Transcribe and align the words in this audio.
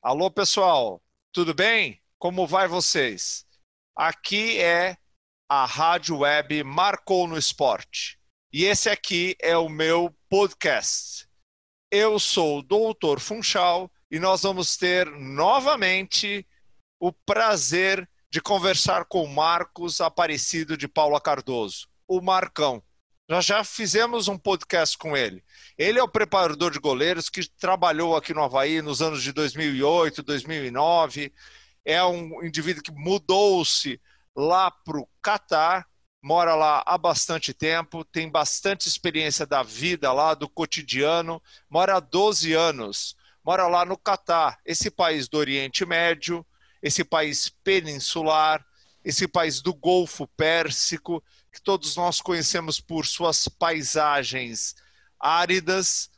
Alô, 0.00 0.30
pessoal, 0.30 1.02
tudo 1.32 1.52
bem? 1.52 2.00
Como 2.20 2.46
vai 2.46 2.68
vocês? 2.68 3.44
Aqui 3.96 4.56
é 4.60 4.96
a 5.48 5.64
Rádio 5.64 6.18
Web 6.18 6.62
Marcou 6.62 7.26
no 7.26 7.36
Esporte. 7.36 8.16
E 8.52 8.64
esse 8.64 8.88
aqui 8.88 9.34
é 9.40 9.56
o 9.56 9.68
meu 9.68 10.16
podcast. 10.28 11.28
Eu 11.90 12.16
sou 12.20 12.60
o 12.60 12.62
Doutor 12.62 13.18
Funchal 13.18 13.90
e 14.08 14.20
nós 14.20 14.42
vamos 14.42 14.76
ter 14.76 15.10
novamente 15.10 16.46
o 17.00 17.12
prazer 17.12 18.08
de 18.30 18.40
conversar 18.40 19.04
com 19.04 19.26
Marcos 19.26 20.00
Aparecido 20.00 20.76
de 20.76 20.86
Paula 20.86 21.20
Cardoso, 21.20 21.88
o 22.06 22.20
Marcão. 22.20 22.80
Nós 23.28 23.44
já 23.44 23.62
fizemos 23.62 24.26
um 24.26 24.38
podcast 24.38 24.96
com 24.96 25.14
ele. 25.14 25.44
Ele 25.76 25.98
é 25.98 26.02
o 26.02 26.08
preparador 26.08 26.70
de 26.70 26.78
goleiros 26.78 27.28
que 27.28 27.46
trabalhou 27.46 28.16
aqui 28.16 28.32
no 28.32 28.42
Havaí 28.42 28.80
nos 28.80 29.02
anos 29.02 29.22
de 29.22 29.32
2008, 29.32 30.22
2009. 30.22 31.30
É 31.84 32.02
um 32.02 32.42
indivíduo 32.42 32.82
que 32.82 32.90
mudou-se 32.90 34.00
lá 34.34 34.70
para 34.70 34.98
o 34.98 35.06
Catar, 35.20 35.86
mora 36.22 36.54
lá 36.54 36.82
há 36.86 36.96
bastante 36.96 37.52
tempo, 37.52 38.02
tem 38.02 38.30
bastante 38.30 38.88
experiência 38.88 39.44
da 39.44 39.62
vida 39.62 40.10
lá, 40.10 40.32
do 40.32 40.48
cotidiano, 40.48 41.42
mora 41.68 41.96
há 41.96 42.00
12 42.00 42.54
anos, 42.54 43.14
mora 43.44 43.66
lá 43.66 43.84
no 43.84 43.98
Catar, 43.98 44.58
esse 44.64 44.90
país 44.90 45.28
do 45.28 45.36
Oriente 45.36 45.84
Médio, 45.84 46.46
esse 46.82 47.04
país 47.04 47.50
peninsular, 47.62 48.64
esse 49.04 49.28
país 49.28 49.60
do 49.60 49.74
Golfo 49.74 50.26
Pérsico, 50.28 51.22
que 51.52 51.60
todos 51.60 51.96
nós 51.96 52.20
conhecemos 52.20 52.80
por 52.80 53.06
suas 53.06 53.48
paisagens 53.48 54.74
áridas, 55.18 56.10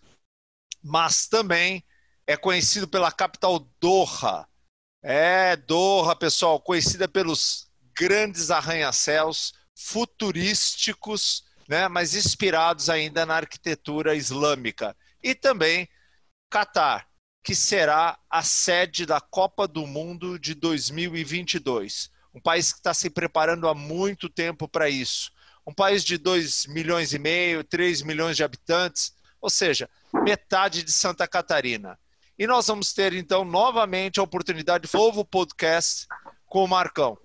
mas 0.82 1.26
também 1.26 1.84
é 2.26 2.36
conhecido 2.36 2.86
pela 2.86 3.10
capital 3.10 3.58
Doha. 3.80 4.46
É, 5.02 5.56
Doha, 5.56 6.14
pessoal, 6.14 6.60
conhecida 6.60 7.08
pelos 7.08 7.70
grandes 7.96 8.50
arranha-céus 8.50 9.52
futurísticos, 9.74 11.44
né, 11.68 11.88
mas 11.88 12.14
inspirados 12.14 12.90
ainda 12.90 13.24
na 13.24 13.36
arquitetura 13.36 14.14
islâmica. 14.14 14.96
E 15.22 15.34
também 15.34 15.88
Catar, 16.50 17.08
que 17.44 17.54
será 17.54 18.18
a 18.28 18.42
sede 18.42 19.06
da 19.06 19.20
Copa 19.20 19.68
do 19.68 19.86
Mundo 19.86 20.38
de 20.38 20.54
2022 20.54 22.10
um 22.34 22.40
país 22.40 22.72
que 22.72 22.78
está 22.78 22.94
se 22.94 23.10
preparando 23.10 23.68
há 23.68 23.74
muito 23.74 24.28
tempo 24.28 24.68
para 24.68 24.88
isso. 24.88 25.30
Um 25.66 25.74
país 25.74 26.04
de 26.04 26.16
2 26.16 26.66
milhões 26.66 27.12
e 27.12 27.18
meio, 27.18 27.64
3 27.64 28.02
milhões 28.02 28.36
de 28.36 28.44
habitantes, 28.44 29.14
ou 29.40 29.50
seja, 29.50 29.88
metade 30.12 30.82
de 30.82 30.92
Santa 30.92 31.26
Catarina. 31.26 31.98
E 32.38 32.46
nós 32.46 32.66
vamos 32.68 32.92
ter, 32.92 33.12
então, 33.12 33.44
novamente 33.44 34.18
a 34.18 34.22
oportunidade 34.22 34.88
de 34.88 34.94
novo 34.94 35.24
podcast 35.24 36.06
com 36.46 36.64
o 36.64 36.68
Marcão. 36.68 37.18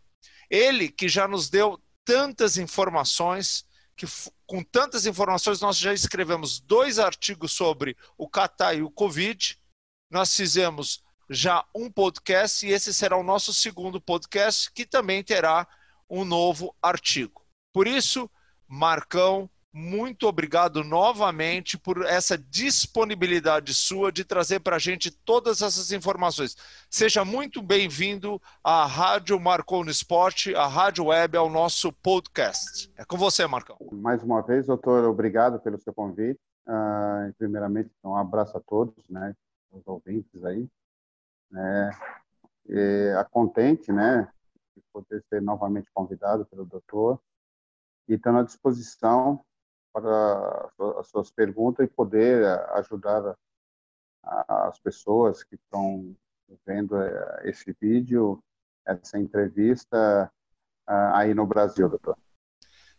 Ele 0.50 0.90
que 0.90 1.08
já 1.08 1.28
nos 1.28 1.50
deu 1.50 1.82
tantas 2.04 2.58
informações, 2.58 3.66
que 3.96 4.06
com 4.46 4.62
tantas 4.62 5.06
informações 5.06 5.62
nós 5.62 5.78
já 5.78 5.94
escrevemos 5.94 6.60
dois 6.60 7.00
artigos 7.00 7.54
sobre 7.54 7.96
o 8.18 8.28
Catar 8.28 8.76
e 8.76 8.82
o 8.82 8.92
Covid, 8.92 9.58
nós 10.12 10.36
fizemos 10.36 11.04
já 11.30 11.66
um 11.74 11.90
podcast 11.90 12.66
e 12.66 12.72
esse 12.72 12.94
será 12.94 13.18
o 13.18 13.24
nosso 13.24 13.54
segundo 13.54 14.00
podcast, 14.00 14.72
que 14.72 14.86
também 14.86 15.24
terá 15.24 15.68
um 16.10 16.24
novo 16.24 16.76
artigo. 16.82 17.44
Por 17.74 17.88
isso, 17.88 18.30
Marcão, 18.68 19.50
muito 19.74 20.28
obrigado 20.28 20.84
novamente 20.84 21.78
por 21.78 22.06
essa 22.06 22.38
disponibilidade 22.38 23.74
sua 23.74 24.12
de 24.12 24.24
trazer 24.24 24.62
para 24.62 24.78
a 24.78 24.80
gente 24.80 25.12
todas 25.12 25.62
essas 25.62 25.92
informações. 25.92 26.56
Seja 26.90 27.26
muito 27.26 27.62
bem-vindo 27.62 28.42
à 28.64 28.86
Rádio 28.86 29.38
Marcou 29.38 29.84
no 29.84 29.92
Esporte, 29.92 30.56
a 30.56 30.66
Rádio 30.66 31.08
Web, 31.08 31.36
ao 31.36 31.50
nosso 31.50 31.92
podcast. 31.92 32.90
É 32.96 33.04
com 33.04 33.18
você, 33.18 33.46
Marcão. 33.48 33.78
Mais 33.92 34.24
uma 34.24 34.42
vez, 34.42 34.68
doutor, 34.68 35.04
obrigado 35.04 35.60
pelo 35.60 35.78
seu 35.78 35.94
convite. 35.94 36.40
Uh, 36.66 37.34
primeiramente, 37.38 37.90
um 38.04 38.16
abraço 38.16 38.58
a 38.58 38.62
todos, 38.62 39.04
né, 39.10 39.36
os 39.72 39.86
ouvintes 39.86 40.44
aí 40.46 40.68
né, 41.52 41.92
a 43.20 43.24
contente, 43.24 43.92
né, 43.92 44.32
de 44.76 44.84
poder 44.92 45.24
ser 45.30 45.42
novamente 45.42 45.90
convidado 45.94 46.46
pelo 46.46 46.66
doutor 46.66 47.22
e 48.08 48.16
estando 48.16 48.40
à 48.40 48.44
disposição 48.44 49.44
para 49.94 50.70
as 51.00 51.08
suas 51.08 51.32
perguntas 51.32 51.86
e 51.86 51.90
poder 51.90 52.46
ajudar 52.74 53.36
as 54.24 54.80
pessoas 54.80 55.44
que 55.44 55.56
estão 55.56 56.16
vendo 56.66 57.00
eh, 57.02 57.42
esse 57.46 57.76
vídeo, 57.80 58.44
essa 58.86 59.18
entrevista 59.18 60.32
ah, 60.88 61.20
aí 61.20 61.34
no 61.34 61.46
Brasil, 61.46 61.90
doutor. 61.90 62.18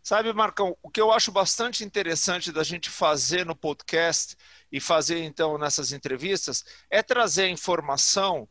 Sabe, 0.07 0.33
Marcão, 0.33 0.79
o 0.85 0.89
que 0.89 1.01
eu 1.01 1.11
acho 1.11 1.33
bastante 1.33 1.83
interessante 1.83 2.53
da 2.53 2.63
gente 2.63 2.89
fazer 2.89 3.45
no 3.45 3.57
podcast 3.57 4.37
e 4.71 4.81
fazer 4.81 5.25
então 5.25 5.59
nessas 5.59 5.91
entrevistas 5.91 6.65
é 6.89 7.03
trazer 7.03 7.49
informação 7.49 8.49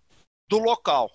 do 0.50 0.60
local. 0.60 1.10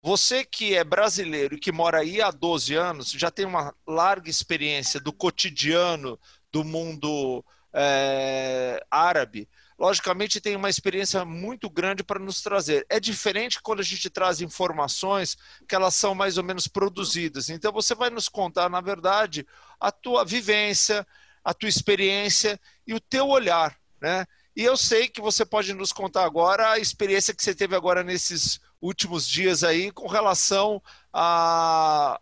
Você 0.00 0.44
que 0.44 0.76
é 0.76 0.84
brasileiro 0.84 1.56
e 1.56 1.58
que 1.58 1.72
mora 1.72 1.98
aí 1.98 2.22
há 2.22 2.30
12 2.30 2.76
anos, 2.76 3.10
já 3.10 3.28
tem 3.28 3.44
uma 3.44 3.74
larga 3.84 4.30
experiência 4.30 5.00
do 5.00 5.12
cotidiano 5.12 6.16
do 6.52 6.62
mundo 6.62 7.44
é, 7.74 8.80
árabe, 8.88 9.48
logicamente 9.78 10.40
tem 10.40 10.56
uma 10.56 10.70
experiência 10.70 11.24
muito 11.24 11.68
grande 11.68 12.02
para 12.02 12.18
nos 12.18 12.40
trazer. 12.42 12.86
É 12.88 13.00
diferente 13.00 13.60
quando 13.60 13.80
a 13.80 13.84
gente 13.84 14.08
traz 14.10 14.40
informações 14.40 15.36
que 15.68 15.74
elas 15.74 15.94
são 15.94 16.14
mais 16.14 16.38
ou 16.38 16.44
menos 16.44 16.66
produzidas. 16.66 17.48
Então 17.48 17.72
você 17.72 17.94
vai 17.94 18.10
nos 18.10 18.28
contar, 18.28 18.68
na 18.68 18.80
verdade, 18.80 19.46
a 19.80 19.90
tua 19.90 20.24
vivência, 20.24 21.06
a 21.44 21.52
tua 21.52 21.68
experiência 21.68 22.60
e 22.86 22.94
o 22.94 23.00
teu 23.00 23.28
olhar, 23.28 23.76
né? 24.00 24.26
E 24.54 24.62
eu 24.62 24.76
sei 24.76 25.08
que 25.08 25.20
você 25.20 25.46
pode 25.46 25.72
nos 25.72 25.92
contar 25.92 26.24
agora 26.24 26.72
a 26.72 26.78
experiência 26.78 27.34
que 27.34 27.42
você 27.42 27.54
teve 27.54 27.74
agora 27.74 28.04
nesses 28.04 28.60
últimos 28.82 29.26
dias 29.26 29.64
aí 29.64 29.90
com 29.90 30.06
relação 30.06 30.82
a 31.12 32.20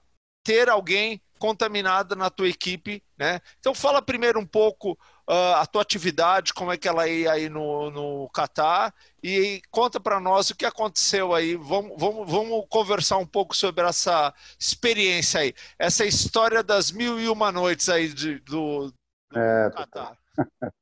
ter 0.51 0.69
alguém 0.69 1.23
contaminado 1.39 2.17
na 2.17 2.29
tua 2.29 2.49
equipe, 2.49 3.01
né? 3.17 3.41
Então 3.61 3.73
fala 3.73 4.03
primeiro 4.03 4.41
um 4.41 4.45
pouco 4.45 4.99
uh, 5.29 5.55
a 5.55 5.65
tua 5.65 5.81
atividade, 5.81 6.53
como 6.53 6.73
é 6.73 6.77
que 6.77 6.89
ela 6.89 7.07
ia 7.07 7.31
aí 7.31 7.49
no, 7.49 7.89
no 7.89 8.29
Catar 8.31 8.93
e 9.23 9.63
conta 9.71 10.01
para 10.01 10.19
nós 10.19 10.51
o 10.51 10.57
que 10.57 10.67
aconteceu 10.67 11.33
aí. 11.33 11.55
Vamos, 11.55 11.93
vamos, 11.97 12.29
vamos 12.29 12.67
conversar 12.69 13.19
um 13.19 13.27
pouco 13.27 13.57
sobre 13.57 13.87
essa 13.87 14.35
experiência 14.59 15.41
aí, 15.41 15.55
essa 15.79 16.05
história 16.05 16.65
das 16.65 16.91
mil 16.91 17.21
e 17.21 17.29
uma 17.29 17.53
noites 17.53 17.89
aí 17.89 18.09
de, 18.09 18.41
do, 18.41 18.91
do 18.91 19.39
é, 19.39 19.71
Catar. 19.71 20.19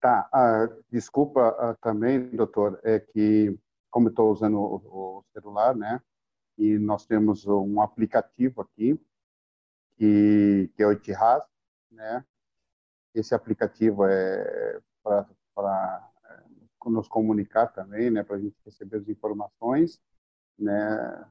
Tá, 0.00 0.28
ah, 0.32 0.68
desculpa 0.92 1.48
ah, 1.58 1.74
também, 1.82 2.20
doutor, 2.28 2.78
é 2.84 3.00
que 3.00 3.58
como 3.90 4.10
estou 4.10 4.30
usando 4.30 4.56
o, 4.56 4.76
o, 4.76 5.24
celular, 5.32 5.74
né, 5.74 6.00
e 6.58 6.76
nós 6.78 7.06
temos 7.06 7.46
um 7.46 7.80
aplicativo 7.80 8.60
aqui 8.60 9.00
que, 9.96 10.70
que 10.74 10.82
é 10.82 10.86
o 10.86 10.92
Itihas, 10.92 11.44
né, 11.90 12.24
esse 13.14 13.34
aplicativo 13.34 14.04
é 14.04 14.80
para 15.02 15.26
é, 16.24 16.42
nos 16.86 17.08
comunicar 17.08 17.68
também, 17.68 18.10
né, 18.10 18.22
para 18.22 18.36
a 18.36 18.40
gente 18.40 18.56
receber 18.64 18.98
as 18.98 19.08
informações, 19.08 20.00
né, 20.58 21.26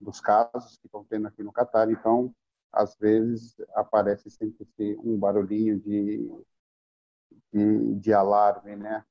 dos 0.00 0.20
casos 0.20 0.76
que 0.78 0.86
estão 0.86 1.04
tendo 1.04 1.26
aqui 1.26 1.42
no 1.42 1.52
Catar. 1.52 1.90
Então, 1.90 2.34
às 2.72 2.94
vezes 2.96 3.56
aparece 3.74 4.30
sempre 4.30 4.66
um 4.98 5.18
barulhinho 5.18 5.80
de, 5.80 6.30
de, 7.52 7.94
de 7.96 8.12
alarme, 8.12 8.76
né. 8.76 9.04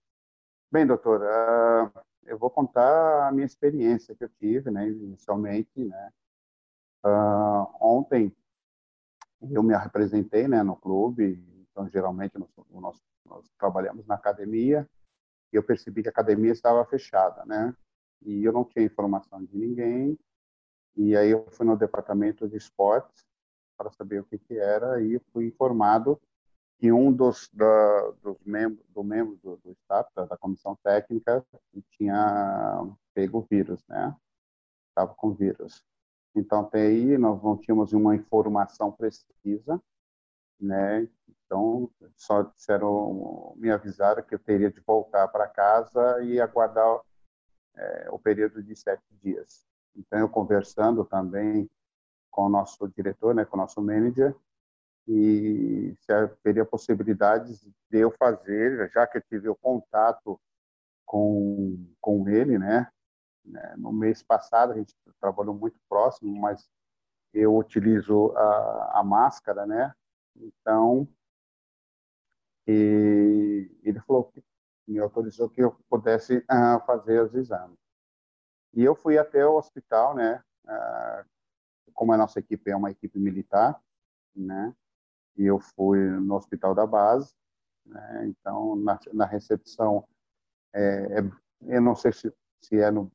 Bem, 0.72 0.86
doutor, 0.86 1.22
uh, 1.22 2.06
eu 2.25 2.38
vou 2.38 2.50
contar 2.50 3.28
a 3.28 3.31
minha 3.31 3.46
experiência 3.46 4.16
que 4.16 4.24
eu 4.24 4.30
tive, 4.30 4.72
né, 4.72 4.88
inicialmente, 4.88 5.84
né. 5.84 6.11
Uh, 7.05 7.67
ontem 7.79 8.35
eu 9.52 9.61
me 9.61 9.76
representei, 9.78 10.47
né, 10.47 10.64
no 10.64 10.76
clube 10.76 11.55
então, 11.76 11.90
geralmente, 11.90 12.38
nós, 12.38 12.50
nós, 12.72 13.03
nós 13.26 13.50
trabalhamos 13.59 14.08
na 14.08 14.16
academia 14.16 14.90
e 15.52 15.58
eu 15.58 15.64
percebi 15.64 16.02
que 16.02 16.08
a 16.08 16.11
academia 16.11 16.53
estava 16.53 16.85
fechada, 16.85 17.44
né? 17.46 17.76
E 18.22 18.46
eu 18.46 18.53
não 18.53 18.64
tinha 18.64 18.85
informação 18.85 19.44
de 19.44 19.58
ninguém. 19.58 20.17
E 20.96 21.17
aí 21.17 21.32
eu 21.32 21.46
fui 21.52 21.66
no 21.66 21.76
departamento 21.76 22.47
de 22.47 22.55
esportes 22.55 23.26
para 23.78 23.91
saber 23.91 24.22
o 24.22 24.23
que, 24.23 24.38
que 24.38 24.58
era 24.58 25.02
e 25.02 25.20
fui 25.34 25.47
informado 25.47 26.17
que 26.78 26.92
um 26.92 27.12
dos 27.12 27.50
da, 27.54 28.12
dos 28.22 28.38
membros 28.46 28.86
do 28.90 29.04
membro 29.04 29.38
do, 29.38 29.58
do 29.58 29.72
staff 29.72 30.10
da, 30.16 30.26
da, 30.26 30.38
comissão 30.38 30.78
técnica 30.84 31.46
tinha 31.92 32.86
pego 33.14 33.40
o 33.40 33.48
vírus, 33.50 33.84
né? 33.88 34.16
Estava 34.90 35.14
com 35.14 35.34
vírus. 35.34 35.84
Então 36.36 36.62
até 36.62 36.82
aí 36.82 37.18
nós 37.18 37.42
não 37.42 37.58
tínhamos 37.58 37.94
uma 37.94 38.16
informação 38.16 38.92
precisa, 38.92 39.82
né? 40.60 41.08
Então, 41.46 41.92
só 42.16 42.42
disseram, 42.42 43.54
me 43.56 43.70
avisaram 43.70 44.24
que 44.24 44.34
eu 44.34 44.40
teria 44.40 44.72
de 44.72 44.80
voltar 44.82 45.28
para 45.28 45.48
casa 45.48 46.24
e 46.24 46.42
aguardar 46.42 47.02
é, 47.76 48.08
o 48.10 48.18
período 48.18 48.64
de 48.64 48.76
sete 48.76 49.04
dias. 49.22 49.64
Então, 49.96 50.20
eu 50.20 50.30
conversando 50.30 51.06
também 51.06 51.70
com 52.32 52.46
o 52.48 52.50
nosso 52.50 52.88
diretor, 52.90 53.34
né, 53.34 53.46
com 53.46 53.56
o 53.56 53.60
nosso 53.60 53.82
manager, 53.82 54.36
e 55.07 55.96
se 55.99 56.11
haveria 56.11 56.66
possibilidades 56.66 57.61
de 57.90 57.99
eu 57.99 58.11
fazer, 58.11 58.90
já 58.91 59.05
que 59.05 59.17
eu 59.17 59.22
tive 59.22 59.49
o 59.49 59.55
contato 59.55 60.40
com, 61.05 61.78
com 62.02 62.28
ele, 62.28 62.57
né, 62.57 62.90
né 63.43 63.75
no 63.78 63.93
mês 63.93 64.23
passado 64.23 64.73
a 64.73 64.75
gente 64.75 64.96
trabalhou 65.19 65.53
muito 65.53 65.79
próximo, 65.87 66.35
mas 66.40 66.67
eu 67.34 67.55
utilizo 67.55 68.31
a, 68.35 68.99
a 68.99 69.03
máscara, 69.03 69.66
né, 69.66 69.93
então 70.35 71.07
ele 72.67 73.99
falou 74.07 74.25
que 74.25 74.43
me 74.87 74.99
autorizou 74.99 75.49
que 75.49 75.61
eu 75.61 75.72
pudesse 75.90 76.37
uh, 76.37 76.85
fazer 76.85 77.22
os 77.22 77.34
exames. 77.34 77.78
E 78.73 78.84
eu 78.84 78.96
fui 78.96 79.17
até 79.17 79.46
o 79.46 79.55
hospital, 79.55 80.16
né? 80.16 80.43
Uh, 80.66 81.25
como 81.93 82.11
a 82.11 82.17
nossa 82.17 82.40
equipe 82.40 82.69
é 82.69 82.75
uma 82.75 82.91
equipe 82.91 83.17
militar, 83.17 83.81
né? 84.35 84.75
E 85.37 85.46
eu 85.46 85.59
fui 85.59 85.99
no 85.99 86.35
hospital 86.35 86.73
da 86.73 86.85
base, 86.85 87.34
né? 87.85 88.28
Então 88.28 88.76
na, 88.76 88.99
na 89.14 89.26
recepção, 89.26 90.08
é, 90.73 91.20
é, 91.20 91.76
eu 91.76 91.82
não 91.82 91.96
sei 91.96 92.11
se, 92.11 92.34
se 92.61 92.79
é 92.79 92.91
no 92.91 93.11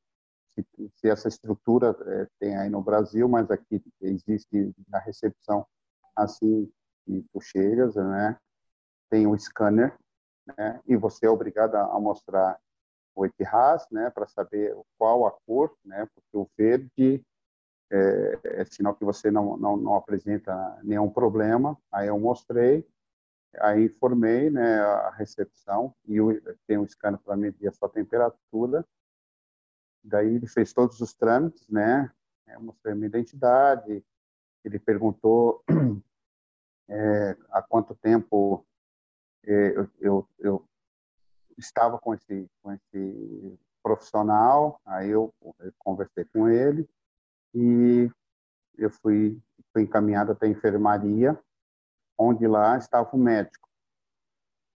se, 0.50 0.66
se 0.96 1.08
essa 1.08 1.28
estrutura 1.28 1.96
é, 2.06 2.26
tem 2.38 2.56
aí 2.56 2.68
no 2.68 2.82
Brasil, 2.82 3.28
mas 3.28 3.50
aqui 3.50 3.82
existe 4.00 4.72
na 4.88 4.98
recepção 4.98 5.66
assim 6.16 6.70
que 7.06 7.24
tu 7.32 7.40
chegas, 7.40 7.94
né? 7.94 8.36
Tem 9.08 9.26
o 9.26 9.32
um 9.32 9.38
scanner 9.38 9.96
né? 10.56 10.80
E 10.86 10.96
você 10.96 11.26
é 11.26 11.30
obrigado 11.30 11.76
a 11.76 11.98
mostrar 12.00 12.58
o 13.14 13.26
Etihas, 13.26 13.86
né, 13.90 14.08
para 14.10 14.26
saber 14.26 14.74
qual 14.96 15.26
a 15.26 15.32
cor, 15.46 15.74
né, 15.84 16.06
porque 16.14 16.36
o 16.36 16.48
verde 16.56 17.24
é, 17.90 18.60
é 18.60 18.64
sinal 18.64 18.94
que 18.94 19.04
você 19.04 19.30
não, 19.30 19.56
não, 19.56 19.76
não 19.76 19.94
apresenta 19.94 20.78
nenhum 20.82 21.10
problema. 21.10 21.76
Aí 21.90 22.06
eu 22.08 22.18
mostrei, 22.18 22.86
aí 23.58 23.86
informei, 23.86 24.48
né, 24.48 24.80
a 24.80 25.10
recepção 25.10 25.94
e 26.06 26.18
tem 26.66 26.78
um 26.78 26.86
scanner 26.86 27.20
para 27.20 27.36
medir 27.36 27.68
a 27.68 27.72
sua 27.72 27.88
temperatura. 27.88 28.86
Daí 30.02 30.34
ele 30.34 30.46
fez 30.46 30.72
todos 30.72 31.00
os 31.00 31.12
trâmites, 31.12 31.68
né, 31.68 32.10
eu 32.46 32.60
mostrei 32.60 32.92
a 32.92 32.96
minha 32.96 33.08
identidade, 33.08 34.04
ele 34.64 34.78
perguntou 34.78 35.62
é, 36.88 37.36
há 37.50 37.62
quanto 37.62 37.94
tempo 37.94 38.64
é, 39.44 39.78
eu, 39.78 39.90
eu, 39.98 40.28
eu 40.38 40.68
estava 41.58 41.98
com 41.98 42.14
esse, 42.14 42.48
com 42.62 42.72
esse 42.72 43.58
profissional, 43.82 44.80
aí 44.84 45.10
eu, 45.10 45.34
eu 45.60 45.72
conversei 45.78 46.24
com 46.26 46.48
ele 46.48 46.88
e 47.54 48.10
eu 48.76 48.90
fui, 48.90 49.40
fui 49.72 49.82
encaminhado 49.82 50.32
até 50.32 50.46
a 50.46 50.50
enfermaria, 50.50 51.38
onde 52.18 52.46
lá 52.46 52.76
estava 52.76 53.08
o 53.12 53.18
médico. 53.18 53.68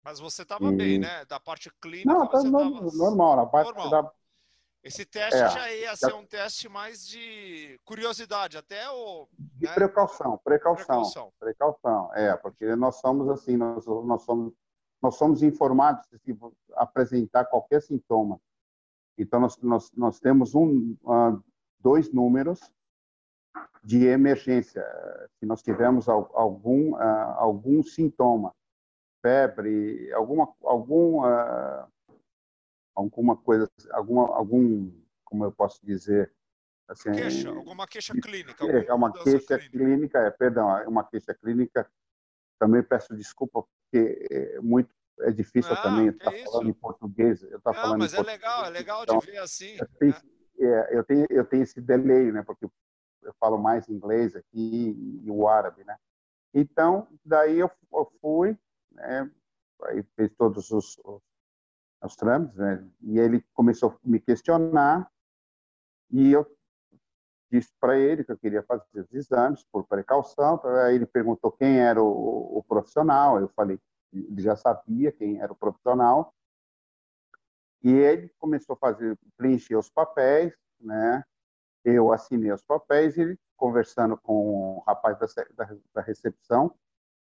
Mas 0.03 0.19
você 0.19 0.43
estava 0.43 0.73
e... 0.73 0.77
bem, 0.77 0.99
né? 0.99 1.25
Da 1.27 1.39
parte 1.39 1.71
clínica 1.81 2.13
Não, 2.13 2.27
tá 2.27 2.43
normal, 2.43 2.93
normal, 2.93 3.37
na 3.37 3.47
parte 3.47 3.75
normal. 3.75 3.91
da 3.91 4.13
esse 4.83 5.05
teste 5.05 5.39
é, 5.39 5.49
já 5.51 5.73
ia 5.73 5.95
ser 5.95 6.15
um 6.15 6.25
teste 6.25 6.67
mais 6.67 7.07
de 7.07 7.79
curiosidade, 7.85 8.57
até 8.57 8.89
o. 8.91 9.29
De 9.39 9.67
né? 9.67 9.75
precaução, 9.75 10.39
precaução, 10.39 10.87
precaução, 10.87 11.33
precaução. 11.39 12.15
É, 12.15 12.35
porque 12.37 12.75
nós 12.77 12.97
somos 12.97 13.29
assim, 13.29 13.57
nós, 13.57 13.85
nós 13.87 14.23
somos 14.23 14.55
nós 15.03 15.17
somos 15.17 15.43
informados 15.43 16.07
se 16.25 16.37
apresentar 16.75 17.45
qualquer 17.47 17.83
sintoma. 17.83 18.41
Então 19.19 19.41
nós 19.41 19.59
nós, 19.59 19.93
nós 19.93 20.19
temos 20.19 20.55
um 20.55 20.97
uh, 21.03 21.45
dois 21.81 22.13
números 22.13 22.61
de 23.83 24.07
emergência. 24.07 24.85
Se 25.39 25.47
nós 25.47 25.63
tivermos 25.63 26.09
algum 26.09 26.93
uh, 26.93 27.35
algum 27.37 27.83
sintoma, 27.83 28.55
febre, 29.23 30.13
alguma 30.13 30.53
algum 30.63 31.25
uh, 31.25 31.87
alguma 32.95 33.37
coisa, 33.37 33.71
alguma, 33.93 34.37
algum, 34.37 34.91
como 35.25 35.45
eu 35.45 35.53
posso 35.53 35.85
dizer, 35.85 36.33
assim, 36.89 37.13
queixa, 37.13 37.49
alguma 37.49 37.87
queixa 37.87 38.15
clínica. 38.15 38.65
É 38.65 38.93
uma 38.93 39.13
queixa 39.13 39.59
clínica. 39.59 39.71
clínica, 39.71 40.19
é, 40.19 40.31
perdão, 40.31 40.77
é 40.77 40.87
uma 40.87 41.05
queixa 41.05 41.35
clínica. 41.35 41.91
Também 42.59 42.83
peço 42.83 43.17
desculpa 43.17 43.63
porque 43.63 44.27
é 44.31 44.61
muito 44.61 44.91
é 45.23 45.31
difícil 45.31 45.75
não, 45.75 45.83
também 45.83 46.09
estar 46.09 46.31
tá 46.31 46.37
falando 46.45 46.71
em 46.71 46.73
português. 46.73 47.43
Eu 47.43 47.61
tá 47.61 47.73
não, 47.73 47.81
falando 47.81 47.99
mas 47.99 48.15
é 48.15 48.23
legal, 48.23 48.65
é 48.65 48.71
legal 48.71 49.03
então, 49.03 49.19
de 49.19 49.27
ver 49.27 49.39
assim. 49.39 49.77
Tenho, 49.99 50.13
né? 50.13 50.21
É, 50.61 50.97
eu 50.97 51.05
tenho, 51.05 51.27
eu 51.31 51.45
tenho 51.45 51.63
esse 51.63 51.81
delay, 51.81 52.31
né? 52.33 52.43
Porque 52.43 52.65
eu 52.65 53.35
falo 53.39 53.59
mais 53.59 53.89
inglês 53.89 54.35
aqui 54.37 55.21
e 55.25 55.31
o 55.31 55.49
árabe, 55.49 55.85
né? 55.85 55.97
Então, 56.55 57.07
daí 57.25 57.59
eu 57.59 57.71
fui, 58.21 58.57
né? 58.93 59.31
Aí 59.85 60.03
fez 60.17 60.31
todos 60.37 60.71
os, 60.71 60.99
os 61.05 61.23
os 62.03 62.17
trâmites, 62.17 62.57
né? 62.57 62.87
E 63.03 63.19
ele 63.19 63.45
começou 63.53 63.91
a 63.91 63.99
me 64.03 64.19
questionar 64.19 65.11
e 66.11 66.33
eu 66.33 66.47
disse 67.51 67.73
para 67.81 67.99
ele 67.99 68.25
que 68.25 68.33
eu 68.33 68.39
queria 68.39 68.63
fazer 68.63 68.85
os 68.95 69.13
exames 69.13 69.65
por 69.71 69.87
precaução. 69.87 70.61
Aí 70.85 70.95
ele 70.95 71.07
perguntou 71.07 71.53
quem 71.53 71.79
era 71.81 72.03
o, 72.03 72.59
o 72.59 72.65
profissional. 72.65 73.39
Eu 73.39 73.49
falei 73.49 73.79
ele 74.13 74.43
já 74.43 74.57
sabia 74.57 75.13
quem 75.13 75.41
era 75.41 75.53
o 75.53 75.57
profissional. 75.57 76.35
E 77.83 77.93
ele 77.93 78.31
começou 78.39 78.75
a 78.75 78.79
fazer 78.79 79.19
preencher 79.37 79.77
os 79.77 79.89
papéis, 79.89 80.53
né? 80.81 81.25
Eu 81.85 82.13
assinei 82.13 82.53
os 82.53 82.63
papéis 82.63 83.17
e 83.17 83.23
ele 83.23 83.39
conversando 83.57 84.17
com 84.17 84.77
o 84.79 84.85
rapaz 84.87 85.19
da, 85.19 85.27
da, 85.55 85.77
da 85.95 86.03
recepção, 86.03 86.75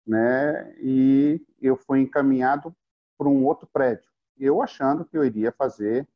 né? 0.05 0.75
E 0.79 1.45
eu 1.61 1.75
fui 1.75 2.01
encaminhado 2.01 2.75
para 3.17 3.27
um 3.27 3.45
outro 3.45 3.67
prédio 3.67 4.09
eu 4.39 4.61
achando 4.61 5.05
que 5.05 5.17
eu 5.17 5.25
iria 5.25 5.51
fazer 5.51 6.07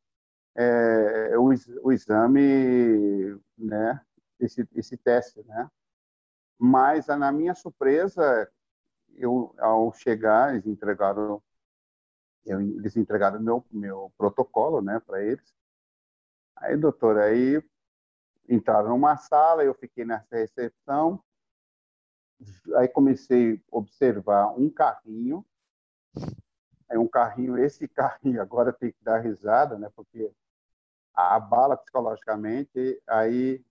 é, 0.56 1.36
o, 1.36 1.50
o, 1.82 1.92
exame, 1.92 3.38
né, 3.58 4.00
esse, 4.40 4.66
esse 4.74 4.96
teste, 4.96 5.42
né? 5.44 5.70
Mas, 6.58 7.08
na 7.08 7.30
minha 7.30 7.54
surpresa, 7.54 8.50
eu, 9.16 9.54
ao 9.58 9.92
chegar, 9.92 10.54
eles 10.54 10.66
entregaram, 10.66 11.42
eu, 12.44 12.60
eles 12.60 12.96
entregaram 12.96 13.40
meu, 13.40 13.64
meu 13.70 14.12
protocolo, 14.16 14.80
né, 14.82 15.00
para 15.00 15.22
eles. 15.22 15.54
Aí, 16.56 16.76
doutor, 16.76 17.18
aí 17.18 17.62
entraram 18.48 18.90
numa 18.90 19.16
sala, 19.16 19.64
eu 19.64 19.74
fiquei 19.74 20.04
nessa 20.04 20.36
recepção, 20.36 21.22
aí 22.76 22.88
comecei 22.88 23.54
a 23.72 23.78
observar 23.78 24.48
um 24.58 24.68
carrinho 24.68 25.44
é 26.94 26.98
um 26.98 27.08
carrinho, 27.08 27.58
esse 27.58 27.88
carrinho 27.88 28.40
agora 28.40 28.72
tem 28.72 28.92
que 28.92 29.02
dar 29.02 29.18
risada, 29.18 29.78
né? 29.78 29.90
Porque 29.94 30.30
abala 31.14 31.76
psicologicamente. 31.76 33.00
Aí 33.06 33.64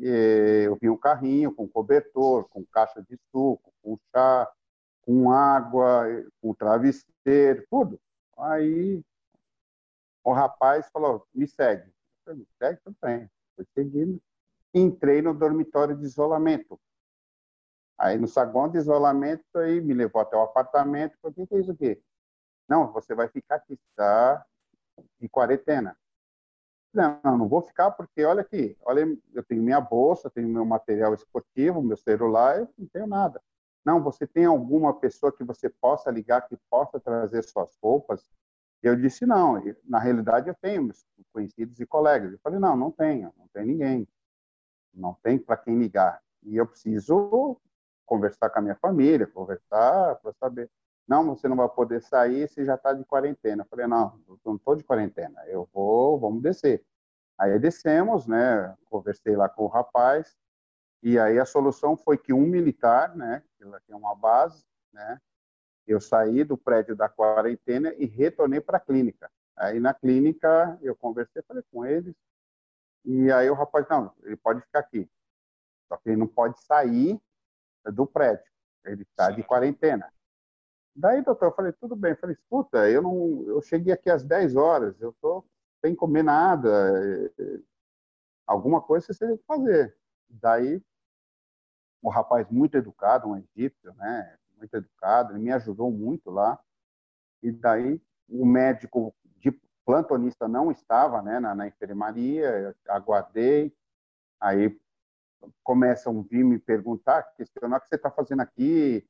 é, 0.00 0.66
eu 0.66 0.76
vi 0.80 0.88
um 0.88 0.96
carrinho 0.96 1.52
com 1.52 1.68
cobertor, 1.68 2.48
com 2.48 2.64
caixa 2.66 3.02
de 3.02 3.18
suco, 3.30 3.72
com 3.82 3.98
chá, 4.10 4.50
com 5.02 5.30
água, 5.30 6.06
com 6.40 6.54
travesseiro, 6.54 7.66
tudo. 7.70 8.00
Aí 8.38 9.02
o 10.24 10.32
rapaz 10.32 10.88
falou: 10.90 11.26
me 11.34 11.46
segue. 11.46 11.88
Eu 11.88 11.92
falei, 12.24 12.46
segue, 12.58 12.80
tudo 12.84 12.96
bem. 13.02 13.30
Fui 13.56 13.66
seguindo. 13.74 14.20
Entrei 14.72 15.22
no 15.22 15.34
dormitório 15.34 15.96
de 15.96 16.04
isolamento. 16.04 16.78
Aí 17.96 18.16
no 18.16 18.28
saguão 18.28 18.68
de 18.68 18.78
isolamento, 18.78 19.44
aí 19.56 19.80
me 19.80 19.92
levou 19.92 20.22
até 20.22 20.36
o 20.36 20.42
apartamento. 20.42 21.18
Falei, 21.20 21.34
o 21.36 21.46
que 21.46 21.54
é 21.54 21.60
isso 21.60 21.72
aqui? 21.72 22.00
Não, 22.68 22.92
você 22.92 23.14
vai 23.14 23.28
ficar 23.28 23.56
aqui, 23.56 23.74
está 23.74 24.46
de 25.18 25.28
quarentena. 25.28 25.96
Não, 26.92 27.20
não 27.24 27.48
vou 27.48 27.62
ficar 27.62 27.90
porque, 27.90 28.24
olha 28.24 28.42
aqui, 28.42 28.76
olha, 28.82 29.06
eu 29.32 29.44
tenho 29.44 29.62
minha 29.62 29.80
bolsa, 29.80 30.30
tenho 30.30 30.48
meu 30.48 30.64
material 30.64 31.12
esportivo, 31.14 31.82
meu 31.82 31.96
celular, 31.96 32.58
eu 32.60 32.68
não 32.78 32.86
tenho 32.88 33.06
nada. 33.06 33.42
Não, 33.88 34.02
você 34.02 34.26
tem 34.26 34.44
alguma 34.44 34.92
pessoa 34.92 35.32
que 35.32 35.42
você 35.42 35.66
possa 35.70 36.10
ligar, 36.10 36.46
que 36.46 36.58
possa 36.68 37.00
trazer 37.00 37.42
suas 37.42 37.74
roupas? 37.82 38.28
Eu 38.82 38.94
disse, 38.94 39.24
não, 39.24 39.62
na 39.82 39.98
realidade 39.98 40.46
eu 40.46 40.54
tenho 40.54 40.90
conhecidos 41.32 41.80
e 41.80 41.86
colegas. 41.86 42.30
Eu 42.30 42.38
falei, 42.40 42.58
não, 42.58 42.76
não 42.76 42.90
tenho, 42.90 43.32
não 43.38 43.48
tem 43.48 43.64
ninguém. 43.64 44.06
Não 44.92 45.14
tem 45.14 45.38
para 45.38 45.56
quem 45.56 45.78
ligar. 45.78 46.22
E 46.42 46.54
eu 46.54 46.66
preciso 46.66 47.58
conversar 48.04 48.50
com 48.50 48.58
a 48.58 48.62
minha 48.62 48.74
família, 48.74 49.26
conversar 49.26 50.16
para 50.16 50.34
saber. 50.34 50.70
Não, 51.08 51.24
você 51.24 51.48
não 51.48 51.56
vai 51.56 51.68
poder 51.70 52.02
sair, 52.02 52.46
você 52.46 52.66
já 52.66 52.74
está 52.74 52.92
de 52.92 53.06
quarentena. 53.06 53.62
Eu 53.62 53.68
falei, 53.70 53.86
não, 53.86 54.20
eu 54.28 54.38
não 54.44 54.56
estou 54.56 54.76
de 54.76 54.84
quarentena, 54.84 55.42
eu 55.46 55.66
vou, 55.72 56.20
vamos 56.20 56.42
descer. 56.42 56.84
Aí 57.38 57.58
descemos, 57.58 58.26
né? 58.26 58.76
Conversei 58.90 59.34
lá 59.34 59.48
com 59.48 59.64
o 59.64 59.68
rapaz, 59.68 60.36
e 61.02 61.18
aí 61.18 61.38
a 61.38 61.46
solução 61.46 61.96
foi 61.96 62.18
que 62.18 62.34
um 62.34 62.42
militar, 62.42 63.16
né? 63.16 63.42
Lá 63.60 63.80
tem 63.80 63.94
uma 63.94 64.14
base, 64.14 64.64
né? 64.92 65.20
Eu 65.86 66.00
saí 66.00 66.44
do 66.44 66.56
prédio 66.56 66.94
da 66.94 67.08
quarentena 67.08 67.94
e 67.94 68.06
retornei 68.06 68.60
para 68.60 68.76
a 68.76 68.80
clínica. 68.80 69.30
Aí 69.56 69.80
na 69.80 69.92
clínica 69.92 70.78
eu 70.82 70.94
conversei, 70.94 71.42
falei 71.42 71.64
com 71.72 71.84
eles, 71.84 72.14
e 73.04 73.32
aí 73.32 73.48
o 73.48 73.54
rapaz, 73.54 73.88
não, 73.88 74.12
ele 74.22 74.36
pode 74.36 74.60
ficar 74.60 74.80
aqui. 74.80 75.10
Só 75.88 75.96
que 75.96 76.10
ele 76.10 76.16
não 76.16 76.26
pode 76.26 76.60
sair 76.62 77.18
do 77.86 78.06
prédio. 78.06 78.44
Ele 78.84 79.02
está 79.02 79.30
de 79.30 79.42
quarentena. 79.42 80.12
Daí, 80.94 81.22
doutor, 81.22 81.46
eu 81.46 81.54
falei, 81.54 81.72
tudo 81.72 81.96
bem. 81.96 82.12
Eu 82.12 82.18
falei, 82.18 82.34
escuta, 82.34 82.90
eu 82.90 83.00
não, 83.00 83.44
eu 83.46 83.62
cheguei 83.62 83.92
aqui 83.92 84.10
às 84.10 84.24
10 84.24 84.56
horas, 84.56 85.00
eu 85.00 85.14
tô 85.20 85.44
sem 85.80 85.94
comer 85.94 86.22
nada. 86.22 86.70
Alguma 88.46 88.82
coisa 88.82 89.12
você 89.12 89.26
tem 89.26 89.36
que 89.36 89.44
fazer. 89.44 89.96
Daí, 90.28 90.82
o 92.02 92.08
rapaz 92.10 92.48
muito 92.50 92.76
educado, 92.76 93.28
um 93.28 93.36
egípcio, 93.36 93.92
né? 93.94 94.36
Muito 94.56 94.74
educado, 94.74 95.32
ele 95.32 95.40
me 95.40 95.52
ajudou 95.52 95.90
muito 95.90 96.30
lá. 96.30 96.58
E 97.42 97.50
daí, 97.52 98.00
o 98.28 98.44
médico 98.44 99.14
de 99.36 99.52
plantonista 99.84 100.48
não 100.48 100.70
estava, 100.70 101.22
né, 101.22 101.38
na, 101.38 101.54
na 101.54 101.66
enfermaria, 101.66 102.74
aguardei. 102.88 103.72
Aí 104.40 104.78
começam 105.62 106.18
a 106.18 106.22
vir 106.22 106.44
me 106.44 106.58
perguntar, 106.58 107.22
questionar 107.34 107.78
o 107.78 107.80
que 107.80 107.88
você 107.88 107.94
está 107.94 108.10
fazendo 108.10 108.40
aqui, 108.40 109.06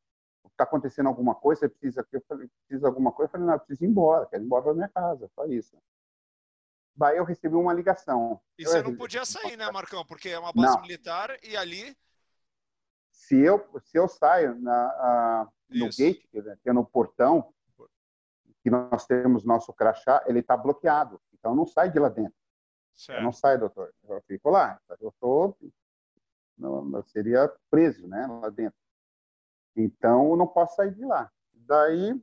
está 0.59 0.65
acontecendo 0.65 1.09
alguma 1.09 1.35
coisa, 1.35 1.61
você 1.61 1.69
precisa 1.69 2.07
eu 2.13 2.23
falei, 2.29 2.51
precisa 2.67 2.87
alguma 2.87 3.13
coisa, 3.13 3.29
eu 3.29 3.33
falei, 3.33 3.47
não, 3.47 3.55
eu 3.55 3.61
preciso 3.61 3.85
ir 3.85 3.89
embora, 3.89 4.27
quero 4.27 4.43
ir 4.43 4.47
embora 4.47 4.65
da 4.65 4.75
minha 4.75 4.89
casa, 4.89 5.31
só 5.35 5.47
isso. 5.47 5.77
Daí 6.97 7.17
eu 7.17 7.25
recebi 7.25 7.55
uma 7.55 7.73
ligação. 7.73 8.41
E 8.59 8.65
você 8.65 8.83
não 8.83 8.97
podia 8.97 9.25
sair, 9.25 9.57
né, 9.57 9.71
Marcão? 9.71 10.05
Porque 10.05 10.31
é 10.31 10.39
uma 10.39 10.53
base 10.53 10.75
não. 10.75 10.83
militar 10.83 11.37
e 11.43 11.57
ali... 11.57 11.97
Se 13.19 13.37
eu, 13.37 13.69
se 13.83 13.99
eu 13.99 14.07
saio 14.09 14.55
na, 14.61 14.73
a, 14.73 15.49
no 15.69 15.87
gate, 15.87 16.25
que 16.31 16.69
é 16.69 16.73
no 16.73 16.87
portão, 16.87 17.53
que 18.63 18.71
nós 18.71 19.07
temos 19.07 19.45
nosso 19.45 19.73
crachá, 19.73 20.23
ele 20.27 20.39
está 20.39 20.57
bloqueado. 20.57 21.21
Então 21.35 21.55
não 21.55 21.67
sai 21.67 21.91
de 21.91 21.99
lá 21.99 22.09
dentro. 22.09 22.39
Certo. 22.95 23.19
Eu 23.19 23.25
não 23.25 23.33
saio, 23.33 23.59
doutor. 23.59 23.93
Eu 24.09 24.23
fico 24.23 24.51
lá. 24.51 24.81
Eu 25.01 25.09
estou 25.09 25.57
não, 26.57 27.03
seria 27.03 27.53
preso, 27.71 28.07
né, 28.07 28.27
lá 28.27 28.51
dentro. 28.51 28.79
Então, 29.77 30.31
eu 30.31 30.37
não 30.37 30.47
posso 30.47 30.77
sair 30.77 30.95
de 30.95 31.05
lá. 31.05 31.31
Daí, 31.53 32.21